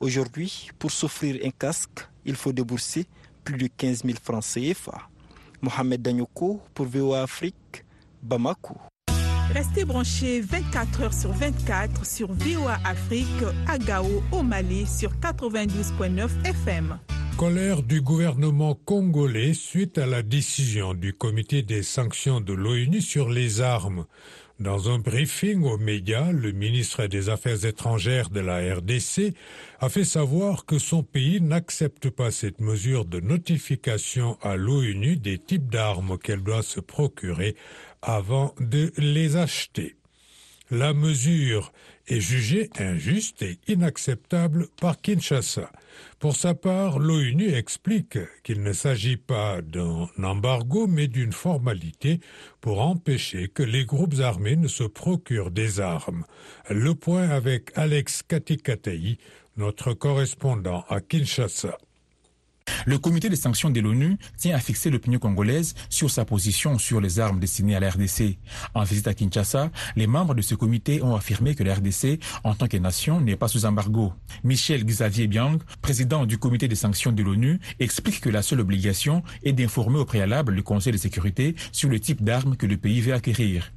Aujourd'hui, 0.00 0.70
pour 0.80 0.90
s'offrir 0.90 1.38
un 1.44 1.50
casque, 1.50 2.08
il 2.24 2.36
faut 2.36 2.52
débourser 2.52 3.06
plus 3.44 3.56
de 3.56 3.68
15 3.76 4.04
000 4.04 4.18
francs 4.22 4.44
CFA. 4.44 5.08
Mohamed 5.60 6.02
Danyoko 6.02 6.60
pour 6.74 6.86
VOA 6.86 7.22
Afrique, 7.22 7.84
Bamako. 8.22 8.76
Restez 9.52 9.84
branchés 9.84 10.40
24 10.40 11.02
heures 11.02 11.12
sur 11.12 11.30
24 11.32 12.06
sur 12.06 12.32
VOA 12.32 12.78
Afrique 12.84 13.26
à 13.68 13.76
Gao, 13.78 14.22
au 14.32 14.42
Mali, 14.42 14.86
sur 14.86 15.12
92.9 15.16 16.28
FM. 16.44 16.98
Colère 17.36 17.82
du 17.82 18.00
gouvernement 18.00 18.74
congolais 18.74 19.52
suite 19.52 19.98
à 19.98 20.06
la 20.06 20.22
décision 20.22 20.94
du 20.94 21.12
comité 21.12 21.62
des 21.62 21.82
sanctions 21.82 22.40
de 22.40 22.52
l'ONU 22.52 23.00
sur 23.00 23.28
les 23.28 23.60
armes. 23.60 24.06
Dans 24.62 24.88
un 24.90 25.00
briefing 25.00 25.64
aux 25.64 25.76
médias, 25.76 26.30
le 26.30 26.52
ministre 26.52 27.08
des 27.08 27.30
Affaires 27.30 27.64
étrangères 27.64 28.30
de 28.30 28.38
la 28.38 28.76
RDC 28.76 29.34
a 29.80 29.88
fait 29.88 30.04
savoir 30.04 30.66
que 30.66 30.78
son 30.78 31.02
pays 31.02 31.40
n'accepte 31.40 32.10
pas 32.10 32.30
cette 32.30 32.60
mesure 32.60 33.04
de 33.04 33.18
notification 33.18 34.38
à 34.40 34.54
l'ONU 34.54 35.16
des 35.16 35.38
types 35.38 35.68
d'armes 35.68 36.16
qu'elle 36.16 36.44
doit 36.44 36.62
se 36.62 36.78
procurer 36.78 37.56
avant 38.02 38.54
de 38.60 38.92
les 38.98 39.34
acheter. 39.34 39.96
La 40.72 40.94
mesure 40.94 41.70
est 42.08 42.20
jugée 42.20 42.70
injuste 42.78 43.42
et 43.42 43.58
inacceptable 43.68 44.68
par 44.80 44.98
Kinshasa. 45.02 45.70
Pour 46.18 46.34
sa 46.34 46.54
part, 46.54 46.98
l'ONU 46.98 47.52
explique 47.52 48.18
qu'il 48.42 48.62
ne 48.62 48.72
s'agit 48.72 49.18
pas 49.18 49.60
d'un 49.60 50.08
embargo 50.22 50.86
mais 50.86 51.08
d'une 51.08 51.34
formalité 51.34 52.20
pour 52.62 52.80
empêcher 52.80 53.48
que 53.48 53.62
les 53.62 53.84
groupes 53.84 54.20
armés 54.20 54.56
ne 54.56 54.66
se 54.66 54.84
procurent 54.84 55.50
des 55.50 55.78
armes. 55.78 56.24
Le 56.70 56.94
point 56.94 57.28
avec 57.28 57.70
Alex 57.74 58.22
Katikatayi, 58.22 59.18
notre 59.58 59.92
correspondant 59.92 60.86
à 60.88 61.02
Kinshasa. 61.02 61.76
Le 62.86 62.98
comité 62.98 63.28
des 63.28 63.36
sanctions 63.36 63.70
de 63.70 63.80
l'ONU 63.80 64.16
tient 64.36 64.54
à 64.56 64.58
fixer 64.58 64.90
l'opinion 64.90 65.18
congolaise 65.18 65.74
sur 65.88 66.10
sa 66.10 66.24
position 66.24 66.78
sur 66.78 67.00
les 67.00 67.20
armes 67.20 67.38
destinées 67.38 67.76
à 67.76 67.80
la 67.80 67.90
RDC. 67.90 68.38
En 68.74 68.82
visite 68.82 69.06
à 69.06 69.14
Kinshasa, 69.14 69.70
les 69.96 70.06
membres 70.06 70.34
de 70.34 70.42
ce 70.42 70.54
comité 70.54 71.02
ont 71.02 71.14
affirmé 71.14 71.54
que 71.54 71.62
la 71.62 71.74
RDC, 71.74 72.20
en 72.44 72.54
tant 72.54 72.68
que 72.68 72.76
nation, 72.76 73.20
n'est 73.20 73.36
pas 73.36 73.48
sous 73.48 73.64
embargo. 73.64 74.12
Michel 74.44 74.84
Xavier 74.84 75.26
Biang, 75.26 75.58
président 75.80 76.26
du 76.26 76.38
comité 76.38 76.68
des 76.68 76.74
sanctions 76.74 77.12
de 77.12 77.22
l'ONU, 77.22 77.60
explique 77.78 78.20
que 78.20 78.30
la 78.30 78.42
seule 78.42 78.60
obligation 78.60 79.22
est 79.42 79.52
d'informer 79.52 79.98
au 79.98 80.04
préalable 80.04 80.52
le 80.52 80.62
Conseil 80.62 80.92
de 80.92 80.98
sécurité 80.98 81.54
sur 81.70 81.88
le 81.88 82.00
type 82.00 82.22
d'armes 82.22 82.56
que 82.56 82.66
le 82.66 82.76
pays 82.76 83.00
veut 83.00 83.14
acquérir. 83.14 83.72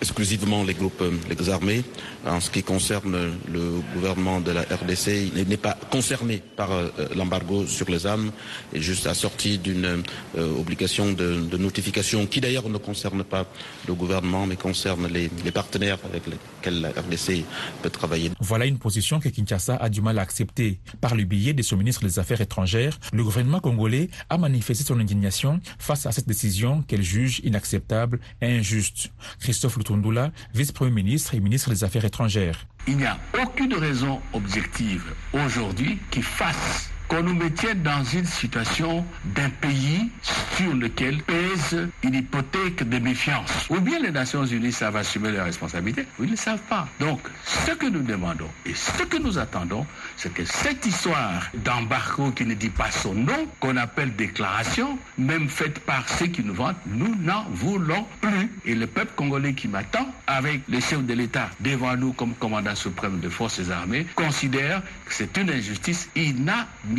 Exclusivement 0.00 0.64
les 0.64 0.74
groupes 0.74 1.02
les 1.28 1.50
armés. 1.50 1.82
En 2.26 2.40
ce 2.40 2.50
qui 2.50 2.62
concerne 2.62 3.38
le 3.50 3.80
gouvernement 3.94 4.40
de 4.40 4.52
la 4.52 4.62
RDC, 4.62 5.32
il 5.36 5.48
n'est 5.48 5.56
pas 5.56 5.76
concerné 5.90 6.42
par 6.56 6.72
euh, 6.72 6.88
l'embargo 7.16 7.66
sur 7.66 7.88
les 7.90 8.06
armes, 8.06 8.30
et 8.72 8.80
juste 8.80 9.06
assorti 9.06 9.58
d'une 9.58 10.02
euh, 10.36 10.58
obligation 10.58 11.12
de, 11.12 11.56
notification 11.56 12.26
qui 12.26 12.40
d'ailleurs 12.40 12.68
ne 12.68 12.78
concerne 12.78 13.24
pas 13.24 13.46
le 13.86 13.94
gouvernement, 13.94 14.46
mais 14.46 14.56
concerne 14.56 15.06
les, 15.08 15.30
les, 15.44 15.50
partenaires 15.50 15.98
avec 16.04 16.22
lesquels 16.26 16.80
la 16.80 16.90
RDC 16.90 17.44
peut 17.82 17.90
travailler. 17.90 18.30
Voilà 18.40 18.66
une 18.66 18.78
position 18.78 19.20
que 19.20 19.28
Kinshasa 19.28 19.76
a 19.76 19.88
du 19.88 20.00
mal 20.00 20.18
à 20.18 20.22
accepter. 20.22 20.80
Par 21.00 21.14
le 21.14 21.24
biais 21.24 21.52
de 21.52 21.62
son 21.62 21.76
ministre 21.76 22.02
des 22.04 22.18
Affaires 22.18 22.40
étrangères, 22.40 22.98
le 23.12 23.24
gouvernement 23.24 23.60
congolais 23.60 24.10
a 24.28 24.38
manifesté 24.38 24.84
son 24.84 25.00
indignation 25.00 25.60
face 25.78 26.06
à 26.06 26.12
cette 26.12 26.28
décision 26.28 26.82
qu'elle 26.82 27.02
juge 27.02 27.40
inacceptable 27.44 28.20
et 28.40 28.46
injuste. 28.46 29.10
Christophe 29.40 29.78
Tundula, 29.88 30.32
vice-premier 30.54 30.90
ministre 30.90 31.34
et 31.34 31.40
ministre 31.40 31.70
des 31.70 31.82
Affaires 31.82 32.04
étrangères. 32.04 32.66
Il 32.86 32.98
n'y 32.98 33.06
a 33.06 33.16
aucune 33.42 33.72
raison 33.74 34.20
objective 34.34 35.02
aujourd'hui 35.32 35.98
qui 36.10 36.20
fasse 36.20 36.90
qu'on 37.08 37.22
nous 37.22 37.34
mettienne 37.34 37.82
dans 37.82 38.04
une 38.04 38.26
situation 38.26 39.04
d'un 39.24 39.48
pays 39.48 40.10
sur 40.56 40.74
lequel 40.74 41.22
pèse 41.22 41.88
une 42.02 42.14
hypothèque 42.14 42.86
de 42.86 42.98
méfiance. 42.98 43.66
Ou 43.70 43.80
bien 43.80 43.98
les 43.98 44.10
Nations 44.10 44.44
Unies 44.44 44.72
savent 44.72 44.96
assumer 44.96 45.30
leurs 45.30 45.46
responsabilités, 45.46 46.06
ou 46.18 46.24
ils 46.24 46.30
ne 46.30 46.36
savent 46.36 46.62
pas. 46.68 46.86
Donc, 47.00 47.20
ce 47.46 47.72
que 47.72 47.86
nous 47.86 48.02
demandons 48.02 48.48
et 48.66 48.74
ce 48.74 49.02
que 49.04 49.16
nous 49.16 49.38
attendons, 49.38 49.86
c'est 50.16 50.32
que 50.34 50.44
cette 50.44 50.84
histoire 50.84 51.50
d'embargo 51.54 52.30
qui 52.32 52.44
ne 52.44 52.54
dit 52.54 52.68
pas 52.68 52.90
son 52.90 53.14
nom, 53.14 53.48
qu'on 53.58 53.76
appelle 53.78 54.14
déclaration, 54.14 54.98
même 55.16 55.48
faite 55.48 55.78
par 55.80 56.06
ceux 56.08 56.26
qui 56.26 56.44
nous 56.44 56.54
vendent, 56.54 56.76
nous 56.86 57.14
n'en 57.22 57.44
voulons 57.50 58.06
plus. 58.20 58.50
Et 58.66 58.74
le 58.74 58.86
peuple 58.86 59.12
congolais 59.16 59.54
qui 59.54 59.68
m'attend, 59.68 60.06
avec 60.26 60.60
le 60.68 60.78
chef 60.80 61.04
de 61.06 61.14
l'État 61.14 61.48
devant 61.60 61.96
nous 61.96 62.12
comme 62.12 62.34
commandant 62.34 62.74
suprême 62.74 63.20
de 63.20 63.28
forces 63.30 63.70
armées, 63.70 64.06
considère 64.14 64.82
que 65.06 65.14
c'est 65.14 65.34
une 65.38 65.48
injustice 65.50 66.10
inadmissible. 66.14 66.97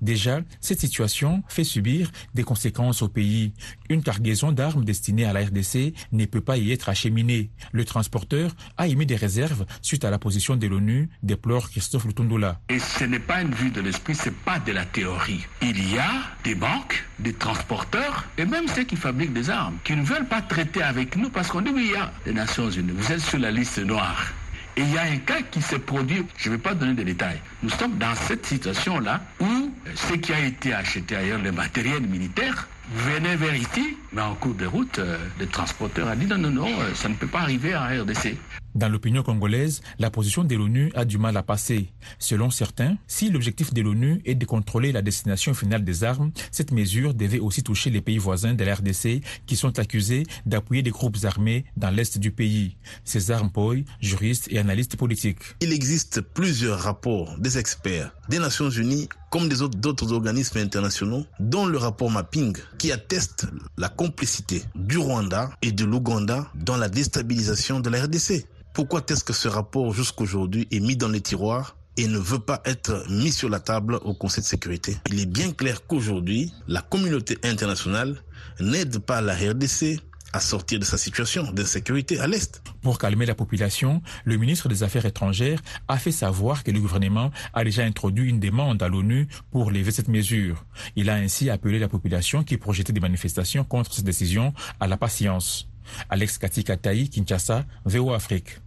Déjà, 0.00 0.40
cette 0.60 0.80
situation 0.80 1.42
fait 1.48 1.64
subir 1.64 2.10
des 2.34 2.44
conséquences 2.44 3.02
au 3.02 3.08
pays. 3.08 3.52
Une 3.88 4.02
cargaison 4.02 4.52
d'armes 4.52 4.84
destinée 4.84 5.24
à 5.24 5.32
la 5.32 5.40
RDC 5.40 5.94
ne 6.12 6.24
peut 6.26 6.40
pas 6.40 6.56
y 6.56 6.72
être 6.72 6.88
acheminée. 6.88 7.50
Le 7.72 7.84
transporteur 7.84 8.54
a 8.76 8.88
émis 8.88 9.06
des 9.06 9.16
réserves 9.16 9.66
suite 9.82 10.04
à 10.04 10.10
la 10.10 10.18
position 10.18 10.56
de 10.56 10.66
l'ONU, 10.66 11.08
déplore 11.22 11.70
Christophe 11.70 12.04
Lutundula. 12.04 12.60
Et 12.68 12.78
ce 12.78 13.04
n'est 13.04 13.18
pas 13.18 13.42
une 13.42 13.54
vue 13.54 13.70
de 13.70 13.80
l'esprit, 13.80 14.14
ce 14.14 14.28
n'est 14.28 14.34
pas 14.44 14.58
de 14.58 14.72
la 14.72 14.84
théorie. 14.84 15.46
Il 15.62 15.92
y 15.92 15.98
a 15.98 16.10
des 16.44 16.54
banques, 16.54 17.04
des 17.18 17.32
transporteurs 17.32 18.26
et 18.36 18.44
même 18.44 18.68
ceux 18.68 18.84
qui 18.84 18.96
fabriquent 18.96 19.32
des 19.32 19.50
armes 19.50 19.78
qui 19.84 19.94
ne 19.94 20.02
veulent 20.02 20.28
pas 20.28 20.42
traiter 20.42 20.82
avec 20.82 21.16
nous 21.16 21.30
parce 21.30 21.48
qu'on 21.48 21.60
dit 21.60 21.70
oui, 21.74 21.86
il 21.88 21.92
y 21.92 21.96
a 21.96 22.12
les 22.26 22.32
Nations 22.32 22.70
Unies, 22.70 22.92
vous 22.94 23.12
êtes 23.12 23.20
sur 23.20 23.38
la 23.38 23.50
liste 23.50 23.78
noire. 23.78 24.32
Et 24.78 24.82
il 24.82 24.94
y 24.94 24.96
a 24.96 25.02
un 25.02 25.16
cas 25.16 25.42
qui 25.50 25.60
s'est 25.60 25.80
produit, 25.80 26.24
je 26.36 26.48
ne 26.48 26.54
vais 26.54 26.62
pas 26.62 26.72
donner 26.72 26.94
de 26.94 27.02
détails. 27.02 27.40
Nous 27.64 27.70
sommes 27.70 27.98
dans 27.98 28.14
cette 28.14 28.46
situation-là 28.46 29.20
où 29.40 29.74
ce 29.96 30.14
qui 30.14 30.32
a 30.32 30.38
été 30.38 30.72
acheté 30.72 31.16
ailleurs, 31.16 31.40
le 31.40 31.50
matériel 31.50 32.02
militaire, 32.02 32.68
venait 32.94 33.34
vers 33.34 33.56
ici, 33.56 33.96
mais 34.12 34.22
en 34.22 34.36
cours 34.36 34.54
de 34.54 34.66
route, 34.66 35.00
euh, 35.00 35.18
le 35.40 35.46
transporteur 35.46 36.06
a 36.06 36.14
dit 36.14 36.26
non, 36.26 36.38
non, 36.38 36.50
non, 36.50 36.68
ça 36.94 37.08
ne 37.08 37.14
peut 37.14 37.26
pas 37.26 37.40
arriver 37.40 37.74
à 37.74 37.88
RDC. 37.88 38.36
Dans 38.78 38.88
l'opinion 38.88 39.24
congolaise, 39.24 39.80
la 39.98 40.08
position 40.08 40.44
de 40.44 40.54
l'ONU 40.54 40.92
a 40.94 41.04
du 41.04 41.18
mal 41.18 41.36
à 41.36 41.42
passer. 41.42 41.90
Selon 42.20 42.48
certains, 42.48 42.96
si 43.08 43.28
l'objectif 43.28 43.74
de 43.74 43.82
l'ONU 43.82 44.22
est 44.24 44.36
de 44.36 44.46
contrôler 44.46 44.92
la 44.92 45.02
destination 45.02 45.52
finale 45.52 45.82
des 45.82 46.04
armes, 46.04 46.30
cette 46.52 46.70
mesure 46.70 47.12
devait 47.12 47.40
aussi 47.40 47.64
toucher 47.64 47.90
les 47.90 48.00
pays 48.00 48.18
voisins 48.18 48.54
de 48.54 48.62
la 48.62 48.76
RDC 48.76 49.20
qui 49.46 49.56
sont 49.56 49.80
accusés 49.80 50.22
d'appuyer 50.46 50.84
des 50.84 50.92
groupes 50.92 51.16
armés 51.24 51.64
dans 51.76 51.90
l'est 51.90 52.18
du 52.18 52.30
pays. 52.30 52.76
César 53.02 53.44
Mpoy, 53.46 53.84
juriste 54.00 54.46
et 54.52 54.60
analyste 54.60 54.96
politique. 54.96 55.40
Il 55.60 55.72
existe 55.72 56.20
plusieurs 56.20 56.78
rapports 56.78 57.36
des 57.40 57.58
experts 57.58 58.12
des 58.28 58.38
Nations 58.38 58.70
Unies 58.70 59.08
comme 59.30 59.48
des 59.48 59.62
autres, 59.62 59.78
d'autres 59.78 60.12
organismes 60.12 60.58
internationaux, 60.58 61.24
dont 61.40 61.66
le 61.66 61.78
rapport 61.78 62.10
Mapping, 62.10 62.56
qui 62.78 62.92
atteste 62.92 63.46
la 63.76 63.88
complicité 63.88 64.62
du 64.74 64.98
Rwanda 64.98 65.50
et 65.62 65.72
de 65.72 65.84
l'Ouganda 65.84 66.50
dans 66.54 66.76
la 66.76 66.88
déstabilisation 66.88 67.80
de 67.80 67.90
la 67.90 68.04
RDC. 68.04 68.46
Pourquoi 68.74 69.02
est-ce 69.08 69.24
que 69.24 69.32
ce 69.32 69.48
rapport 69.48 69.92
jusqu'aujourd'hui 69.92 70.68
est 70.70 70.80
mis 70.80 70.96
dans 70.96 71.08
les 71.08 71.20
tiroirs 71.20 71.76
et 71.96 72.06
ne 72.06 72.18
veut 72.18 72.38
pas 72.38 72.62
être 72.64 73.04
mis 73.10 73.32
sur 73.32 73.48
la 73.48 73.58
table 73.58 73.96
au 74.04 74.14
Conseil 74.14 74.42
de 74.44 74.48
sécurité? 74.48 74.96
Il 75.10 75.20
est 75.20 75.26
bien 75.26 75.52
clair 75.52 75.86
qu'aujourd'hui, 75.86 76.52
la 76.68 76.80
communauté 76.80 77.38
internationale 77.42 78.22
n'aide 78.60 78.98
pas 78.98 79.20
la 79.20 79.34
RDC 79.34 80.00
à 80.32 80.40
sortir 80.40 80.78
de 80.78 80.84
sa 80.84 80.98
situation 80.98 81.50
d'insécurité 81.52 82.18
à 82.20 82.26
l'Est. 82.26 82.62
Pour 82.82 82.98
calmer 82.98 83.26
la 83.26 83.34
population, 83.34 84.02
le 84.24 84.36
ministre 84.36 84.68
des 84.68 84.82
Affaires 84.82 85.06
étrangères 85.06 85.60
a 85.88 85.98
fait 85.98 86.12
savoir 86.12 86.64
que 86.64 86.70
le 86.70 86.80
gouvernement 86.80 87.30
a 87.54 87.64
déjà 87.64 87.84
introduit 87.84 88.28
une 88.28 88.40
demande 88.40 88.82
à 88.82 88.88
l'ONU 88.88 89.28
pour 89.50 89.70
lever 89.70 89.90
cette 89.90 90.08
mesure. 90.08 90.64
Il 90.96 91.10
a 91.10 91.14
ainsi 91.14 91.50
appelé 91.50 91.78
la 91.78 91.88
population 91.88 92.44
qui 92.44 92.56
projetait 92.56 92.92
des 92.92 93.00
manifestations 93.00 93.64
contre 93.64 93.92
cette 93.92 94.04
décision 94.04 94.52
à 94.80 94.86
la 94.86 94.96
patience. 94.96 95.68
Alex 96.10 96.38
Katikataï, 96.38 97.08
Kinshasa, 97.08 97.64
VOA 97.84 98.16
Afrique. 98.16 98.60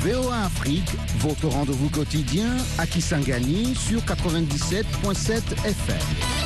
VOA 0.00 0.44
Afrique, 0.44 0.90
votre 1.18 1.48
rendez-vous 1.48 1.90
quotidien 1.90 2.56
à 2.78 2.86
Kisangani 2.86 3.74
sur 3.74 4.00
97.7 4.00 5.66
FM. 5.66 6.39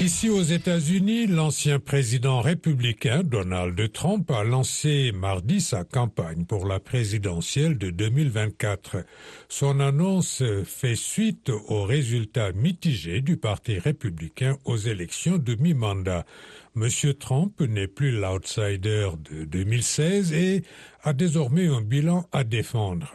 Ici 0.00 0.28
aux 0.28 0.42
États-Unis, 0.42 1.28
l'ancien 1.28 1.78
président 1.78 2.40
républicain 2.40 3.22
Donald 3.22 3.92
Trump 3.92 4.28
a 4.32 4.42
lancé 4.42 5.12
mardi 5.14 5.60
sa 5.60 5.84
campagne 5.84 6.44
pour 6.46 6.66
la 6.66 6.80
présidentielle 6.80 7.78
de 7.78 7.90
2024. 7.90 9.04
Son 9.48 9.78
annonce 9.78 10.42
fait 10.64 10.96
suite 10.96 11.50
aux 11.68 11.84
résultats 11.84 12.50
mitigés 12.52 13.20
du 13.20 13.36
Parti 13.36 13.78
républicain 13.78 14.58
aux 14.64 14.76
élections 14.76 15.38
de 15.38 15.54
mi-mandat. 15.54 16.26
Monsieur 16.74 17.14
Trump 17.14 17.60
n'est 17.60 17.86
plus 17.86 18.10
l'outsider 18.10 19.10
de 19.30 19.44
2016 19.44 20.32
et 20.32 20.64
a 21.04 21.12
désormais 21.12 21.68
un 21.68 21.82
bilan 21.82 22.28
à 22.32 22.42
défendre. 22.42 23.14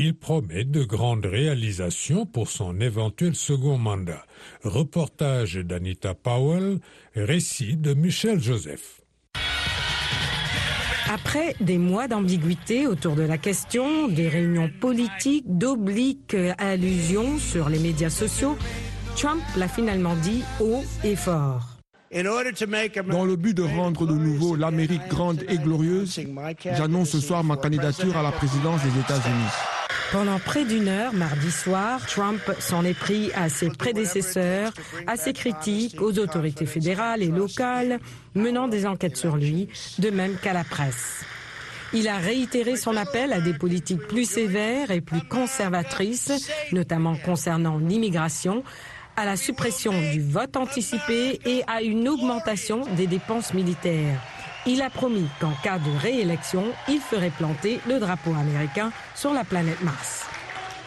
Il 0.00 0.14
promet 0.14 0.64
de 0.64 0.84
grandes 0.84 1.26
réalisations 1.26 2.24
pour 2.24 2.50
son 2.50 2.80
éventuel 2.80 3.34
second 3.34 3.78
mandat. 3.78 4.24
Reportage 4.62 5.56
d'Anita 5.56 6.14
Powell, 6.14 6.78
récit 7.16 7.76
de 7.76 7.94
Michel 7.94 8.40
Joseph. 8.40 9.00
Après 11.12 11.56
des 11.60 11.78
mois 11.78 12.06
d'ambiguïté 12.06 12.86
autour 12.86 13.16
de 13.16 13.22
la 13.22 13.38
question, 13.38 14.06
des 14.06 14.28
réunions 14.28 14.70
politiques, 14.80 15.46
d'obliques 15.48 16.36
allusions 16.58 17.38
sur 17.38 17.68
les 17.68 17.80
médias 17.80 18.10
sociaux, 18.10 18.56
Trump 19.16 19.42
l'a 19.56 19.66
finalement 19.66 20.14
dit 20.14 20.44
haut 20.60 20.84
et 21.02 21.16
fort. 21.16 21.70
Dans 22.12 23.24
le 23.24 23.36
but 23.36 23.54
de 23.54 23.62
rendre 23.62 24.06
de 24.06 24.14
nouveau 24.14 24.54
l'Amérique 24.54 25.08
grande 25.08 25.44
et 25.48 25.58
glorieuse, 25.58 26.20
j'annonce 26.76 27.10
ce 27.10 27.20
soir 27.20 27.42
ma 27.42 27.56
candidature 27.56 28.16
à 28.16 28.22
la 28.22 28.30
présidence 28.30 28.80
des 28.84 29.00
États-Unis. 29.00 29.77
Pendant 30.10 30.38
près 30.38 30.64
d'une 30.64 30.88
heure, 30.88 31.12
mardi 31.12 31.50
soir, 31.50 32.00
Trump 32.06 32.40
s'en 32.60 32.82
est 32.82 32.98
pris 32.98 33.30
à 33.34 33.50
ses 33.50 33.68
prédécesseurs, 33.68 34.72
à 35.06 35.16
ses 35.16 35.34
critiques, 35.34 36.00
aux 36.00 36.18
autorités 36.18 36.64
fédérales 36.64 37.22
et 37.22 37.28
locales, 37.28 38.00
menant 38.34 38.68
des 38.68 38.86
enquêtes 38.86 39.18
sur 39.18 39.36
lui, 39.36 39.68
de 39.98 40.08
même 40.08 40.36
qu'à 40.38 40.54
la 40.54 40.64
presse. 40.64 41.24
Il 41.92 42.08
a 42.08 42.16
réitéré 42.16 42.76
son 42.76 42.96
appel 42.96 43.34
à 43.34 43.40
des 43.40 43.52
politiques 43.52 44.06
plus 44.06 44.24
sévères 44.28 44.90
et 44.90 45.02
plus 45.02 45.22
conservatrices, 45.28 46.32
notamment 46.72 47.16
concernant 47.16 47.76
l'immigration, 47.76 48.64
à 49.16 49.26
la 49.26 49.36
suppression 49.36 49.92
du 50.12 50.22
vote 50.22 50.56
anticipé 50.56 51.38
et 51.44 51.62
à 51.66 51.82
une 51.82 52.08
augmentation 52.08 52.80
des 52.96 53.06
dépenses 53.06 53.52
militaires. 53.52 54.20
Il 54.66 54.82
a 54.82 54.90
promis 54.90 55.28
qu'en 55.40 55.52
cas 55.62 55.78
de 55.78 55.90
réélection, 56.00 56.64
il 56.88 57.00
ferait 57.00 57.30
planter 57.30 57.80
le 57.88 57.98
drapeau 57.98 58.34
américain 58.34 58.90
sur 59.14 59.32
la 59.32 59.44
planète 59.44 59.82
Mars. 59.82 60.26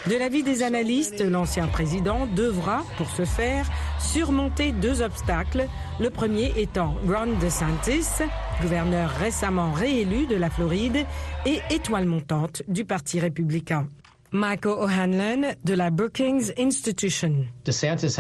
De 0.07 0.15
l'avis 0.15 0.41
des 0.41 0.63
analystes, 0.63 1.21
l'ancien 1.21 1.67
président 1.67 2.25
devra, 2.25 2.84
pour 2.97 3.10
ce 3.12 3.23
faire, 3.23 3.69
surmonter 3.99 4.71
deux 4.71 5.01
obstacles. 5.03 5.67
Le 5.99 6.10
premier 6.10 6.51
étant 6.57 6.95
Ron 7.07 7.38
DeSantis, 7.39 8.23
gouverneur 8.62 9.12
récemment 9.12 9.71
réélu 9.71 10.25
de 10.25 10.36
la 10.36 10.49
Floride 10.49 11.05
et 11.45 11.60
étoile 11.69 12.05
montante 12.05 12.63
du 12.67 12.84
Parti 12.84 13.19
républicain. 13.19 13.88
Michael 14.33 14.75
O'Hanlon 14.79 15.55
de 15.65 15.73
la 15.73 15.89
Brookings 15.89 16.53
Institution. 16.57 17.45
DeSantis 17.65 18.15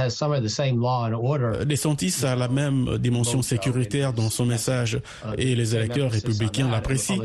a 2.25 2.35
la 2.35 2.47
même 2.49 2.97
dimension 2.97 3.41
sécuritaire 3.41 4.11
dans 4.11 4.29
son 4.29 4.45
message 4.45 4.99
et 5.37 5.55
les 5.55 5.73
électeurs 5.73 6.11
républicains 6.11 6.69
l'apprécient, 6.69 7.23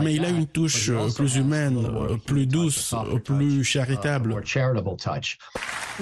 mais 0.00 0.14
il 0.14 0.24
a 0.24 0.30
une 0.30 0.46
touche 0.46 0.90
plus 1.14 1.36
humaine, 1.36 1.86
plus 2.24 2.46
douce, 2.46 2.94
plus 3.22 3.64
charitable. 3.64 4.34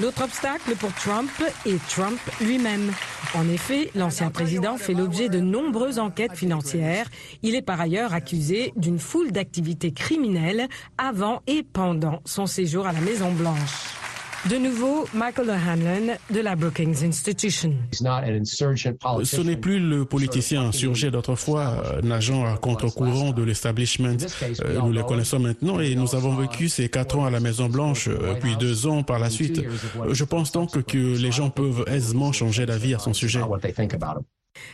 L'autre 0.00 0.22
obstacle 0.22 0.76
pour 0.76 0.92
Trump 0.94 1.30
est 1.66 1.84
Trump 1.88 2.20
lui-même. 2.40 2.92
En 3.34 3.48
effet, 3.48 3.90
l'ancien 3.96 4.30
président 4.30 4.76
fait 4.76 4.94
l'objet 4.94 5.28
de 5.28 5.40
nombreuses 5.40 5.98
enquêtes 5.98 6.36
financières. 6.36 7.08
Il 7.42 7.56
est 7.56 7.62
par 7.62 7.80
ailleurs 7.80 8.14
accusé 8.14 8.72
d'une 8.76 9.00
foule 9.00 9.32
d'activités 9.32 9.90
criminelles 9.90 10.68
avant 10.96 11.42
et 11.48 11.64
pendant 11.64 12.19
son 12.24 12.46
séjour 12.46 12.87
à 12.87 12.92
la 12.92 13.00
Maison-Blanche. 13.00 14.00
De 14.48 14.56
nouveau, 14.56 15.06
Michael 15.12 15.50
O'Hanlon 15.50 16.16
de 16.30 16.40
la 16.40 16.56
Brookings 16.56 17.04
Institution. 17.04 17.74
Ce 17.92 19.40
n'est 19.42 19.56
plus 19.56 19.78
le 19.78 20.06
politicien 20.06 20.62
insurgé 20.62 21.11
d'autrefois, 21.11 21.83
nageant 22.02 22.46
à 22.46 22.56
contre-courant 22.56 23.33
de 23.33 23.42
l'establishment. 23.42 24.16
Euh, 24.64 24.80
nous 24.80 24.92
le 24.92 25.02
connaissons 25.02 25.40
maintenant 25.40 25.78
et 25.80 25.94
nous 25.94 26.14
avons 26.14 26.35
vécu 26.37 26.70
ces 26.70 26.88
quatre 26.88 27.18
ans 27.18 27.26
à 27.26 27.30
la 27.30 27.40
Maison-Blanche, 27.40 28.09
euh, 28.09 28.33
puis 28.40 28.56
deux 28.56 28.87
ans 28.87 29.02
par 29.02 29.18
la 29.18 29.28
suite. 29.28 29.62
Je 30.11 30.24
pense 30.24 30.52
donc 30.52 30.85
que 30.85 31.18
les 31.18 31.33
gens 31.33 31.50
peuvent 31.50 31.85
aisément 31.87 32.33
changer 32.33 32.64
d'avis 32.64 32.94
à 32.94 32.98
son 32.98 33.12
sujet. 33.12 33.40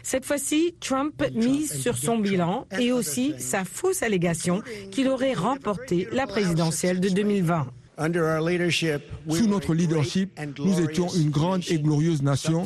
Cette 0.02 0.24
fois-ci, 0.24 0.74
Trump 0.80 1.22
mise 1.34 1.80
sur 1.80 1.96
son 1.96 2.18
bilan 2.18 2.66
et 2.78 2.92
aussi 2.92 3.34
sa 3.38 3.64
fausse 3.64 4.02
allégation 4.02 4.62
qu'il 4.90 5.08
aurait 5.08 5.34
remporté 5.34 6.08
la 6.12 6.26
présidentielle 6.26 7.00
de 7.00 7.08
2020. 7.08 7.66
Sous 7.98 9.46
notre 9.46 9.74
leadership, 9.74 10.38
nous 10.58 10.80
étions 10.80 11.08
une 11.08 11.30
grande 11.30 11.62
et 11.68 11.78
glorieuse 11.78 12.22
nation, 12.22 12.64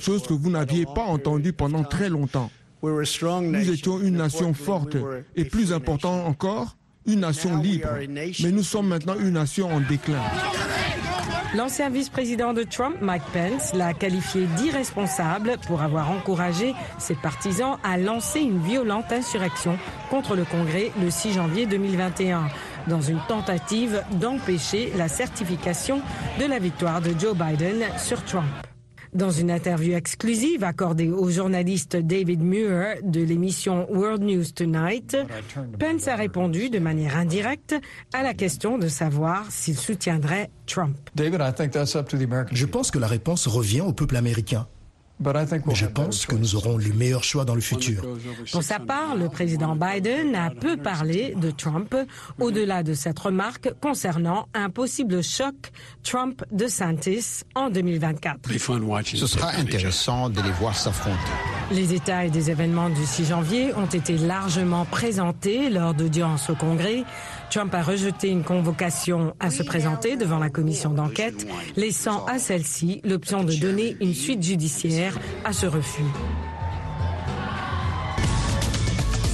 chose 0.00 0.22
que 0.26 0.34
vous 0.34 0.50
n'aviez 0.50 0.84
pas 0.84 1.04
entendue 1.04 1.52
pendant 1.52 1.84
très 1.84 2.08
longtemps. 2.08 2.50
Nous 2.82 3.70
étions 3.70 4.00
une 4.00 4.16
nation 4.16 4.52
forte 4.52 4.96
et 5.36 5.44
plus 5.44 5.72
important 5.72 6.26
encore, 6.26 6.76
une 7.06 7.20
nation 7.20 7.56
libre. 7.62 7.88
Mais 8.08 8.50
nous 8.50 8.62
sommes 8.62 8.88
maintenant 8.88 9.18
une 9.18 9.30
nation 9.30 9.72
en 9.72 9.80
déclin. 9.80 10.20
L'ancien 11.56 11.90
vice-président 11.90 12.52
de 12.52 12.62
Trump, 12.62 12.94
Mike 13.00 13.24
Pence, 13.32 13.74
l'a 13.74 13.92
qualifié 13.92 14.46
d'irresponsable 14.56 15.56
pour 15.66 15.82
avoir 15.82 16.08
encouragé 16.12 16.74
ses 16.98 17.16
partisans 17.16 17.76
à 17.82 17.98
lancer 17.98 18.38
une 18.38 18.62
violente 18.62 19.10
insurrection 19.10 19.76
contre 20.10 20.36
le 20.36 20.44
Congrès 20.44 20.92
le 21.02 21.10
6 21.10 21.32
janvier 21.32 21.66
2021 21.66 22.46
dans 22.86 23.00
une 23.00 23.20
tentative 23.26 24.04
d'empêcher 24.12 24.92
la 24.96 25.08
certification 25.08 26.00
de 26.38 26.46
la 26.46 26.60
victoire 26.60 27.00
de 27.00 27.18
Joe 27.18 27.34
Biden 27.36 27.82
sur 27.98 28.24
Trump. 28.24 28.69
Dans 29.12 29.30
une 29.30 29.50
interview 29.50 29.94
exclusive 29.94 30.62
accordée 30.62 31.08
au 31.10 31.30
journaliste 31.30 31.96
David 31.96 32.42
Muir 32.42 32.96
de 33.02 33.20
l'émission 33.20 33.90
World 33.90 34.22
News 34.22 34.44
Tonight, 34.54 35.16
Pence 35.80 36.06
a 36.06 36.14
répondu 36.14 36.70
de 36.70 36.78
manière 36.78 37.16
indirecte 37.16 37.74
à 38.12 38.22
la 38.22 38.34
question 38.34 38.78
de 38.78 38.86
savoir 38.86 39.50
s'il 39.50 39.76
soutiendrait 39.76 40.50
Trump. 40.66 40.96
Je 41.16 42.66
pense 42.66 42.90
que 42.92 42.98
la 42.98 43.08
réponse 43.08 43.48
revient 43.48 43.80
au 43.80 43.92
peuple 43.92 44.16
américain. 44.16 44.68
Mais 45.22 45.74
je 45.74 45.86
pense 45.86 46.24
que 46.24 46.34
nous 46.34 46.56
aurons 46.56 46.78
le 46.78 46.92
meilleur 46.94 47.24
choix 47.24 47.44
dans 47.44 47.54
le 47.54 47.60
futur. 47.60 48.02
Pour 48.52 48.62
sa 48.62 48.78
part, 48.78 49.16
le 49.16 49.28
président 49.28 49.76
Biden 49.76 50.34
a 50.34 50.50
peu 50.50 50.78
parlé 50.78 51.34
de 51.36 51.50
Trump 51.50 51.94
au-delà 52.38 52.82
de 52.82 52.94
cette 52.94 53.18
remarque 53.18 53.70
concernant 53.80 54.48
un 54.54 54.70
possible 54.70 55.22
choc 55.22 55.54
Trump-DeSantis 56.04 57.42
en 57.54 57.68
2024. 57.68 58.40
Ce 59.04 59.26
sera 59.26 59.50
intéressant 59.56 60.30
de 60.30 60.40
les 60.40 60.52
voir 60.52 60.74
s'affronter. 60.74 61.18
Les 61.70 61.86
détails 61.86 62.30
des 62.30 62.50
événements 62.50 62.88
du 62.88 63.04
6 63.04 63.26
janvier 63.26 63.74
ont 63.74 63.86
été 63.86 64.16
largement 64.16 64.86
présentés 64.86 65.68
lors 65.70 65.94
d'audiences 65.94 66.48
au 66.50 66.54
Congrès. 66.54 67.04
Trump 67.50 67.74
a 67.74 67.82
rejeté 67.82 68.28
une 68.28 68.44
convocation 68.44 69.34
à 69.40 69.50
se 69.50 69.64
présenter 69.64 70.16
devant 70.16 70.38
la 70.38 70.50
commission 70.50 70.90
d'enquête, 70.90 71.46
laissant 71.76 72.24
à 72.26 72.38
celle-ci 72.38 73.00
l'option 73.04 73.42
de 73.42 73.52
donner 73.54 73.96
une 74.00 74.14
suite 74.14 74.42
judiciaire 74.42 75.18
à 75.44 75.52
ce 75.52 75.66
refus. 75.66 76.04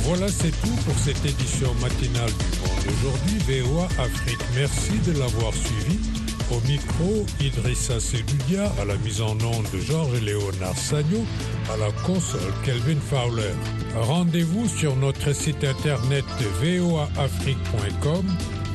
Voilà, 0.04 0.28
c'est 0.28 0.52
tout 0.62 0.76
pour 0.86 0.98
cette 0.98 1.24
édition 1.24 1.74
matinale 1.74 2.30
du 2.30 2.58
Monde. 2.60 2.96
Aujourd'hui, 2.96 3.62
VOA 3.62 3.84
Afrique. 3.98 4.38
Merci 4.54 4.92
de 5.04 5.18
l'avoir 5.18 5.52
suivi. 5.52 6.15
Au 6.50 6.60
micro, 6.68 7.26
Idrissa 7.40 7.98
Sedudia, 7.98 8.70
à 8.80 8.84
la 8.84 8.96
mise 8.98 9.20
en 9.20 9.32
onde 9.32 9.68
de 9.72 9.80
Georges-Léonard 9.80 10.78
Sagno, 10.78 11.24
à 11.72 11.76
la 11.76 11.90
console 12.04 12.52
Kelvin 12.64 13.00
Fowler. 13.00 13.52
Rendez-vous 13.96 14.68
sur 14.68 14.94
notre 14.94 15.32
site 15.34 15.64
internet 15.64 16.24
voaafrique.com 16.62 18.24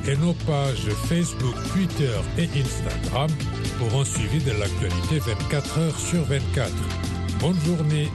et 0.06 0.18
nos 0.18 0.34
pages 0.34 0.90
Facebook, 1.08 1.56
Twitter 1.72 2.20
et 2.38 2.50
Instagram 2.60 3.30
pour 3.80 4.02
un 4.02 4.06
suivi 4.06 4.44
de 4.44 4.52
l'actualité 4.52 5.20
24 5.20 5.78
heures 5.80 6.00
sur 6.00 6.24
24. 6.24 6.72
Bonne 7.40 7.60
journée 7.66 8.10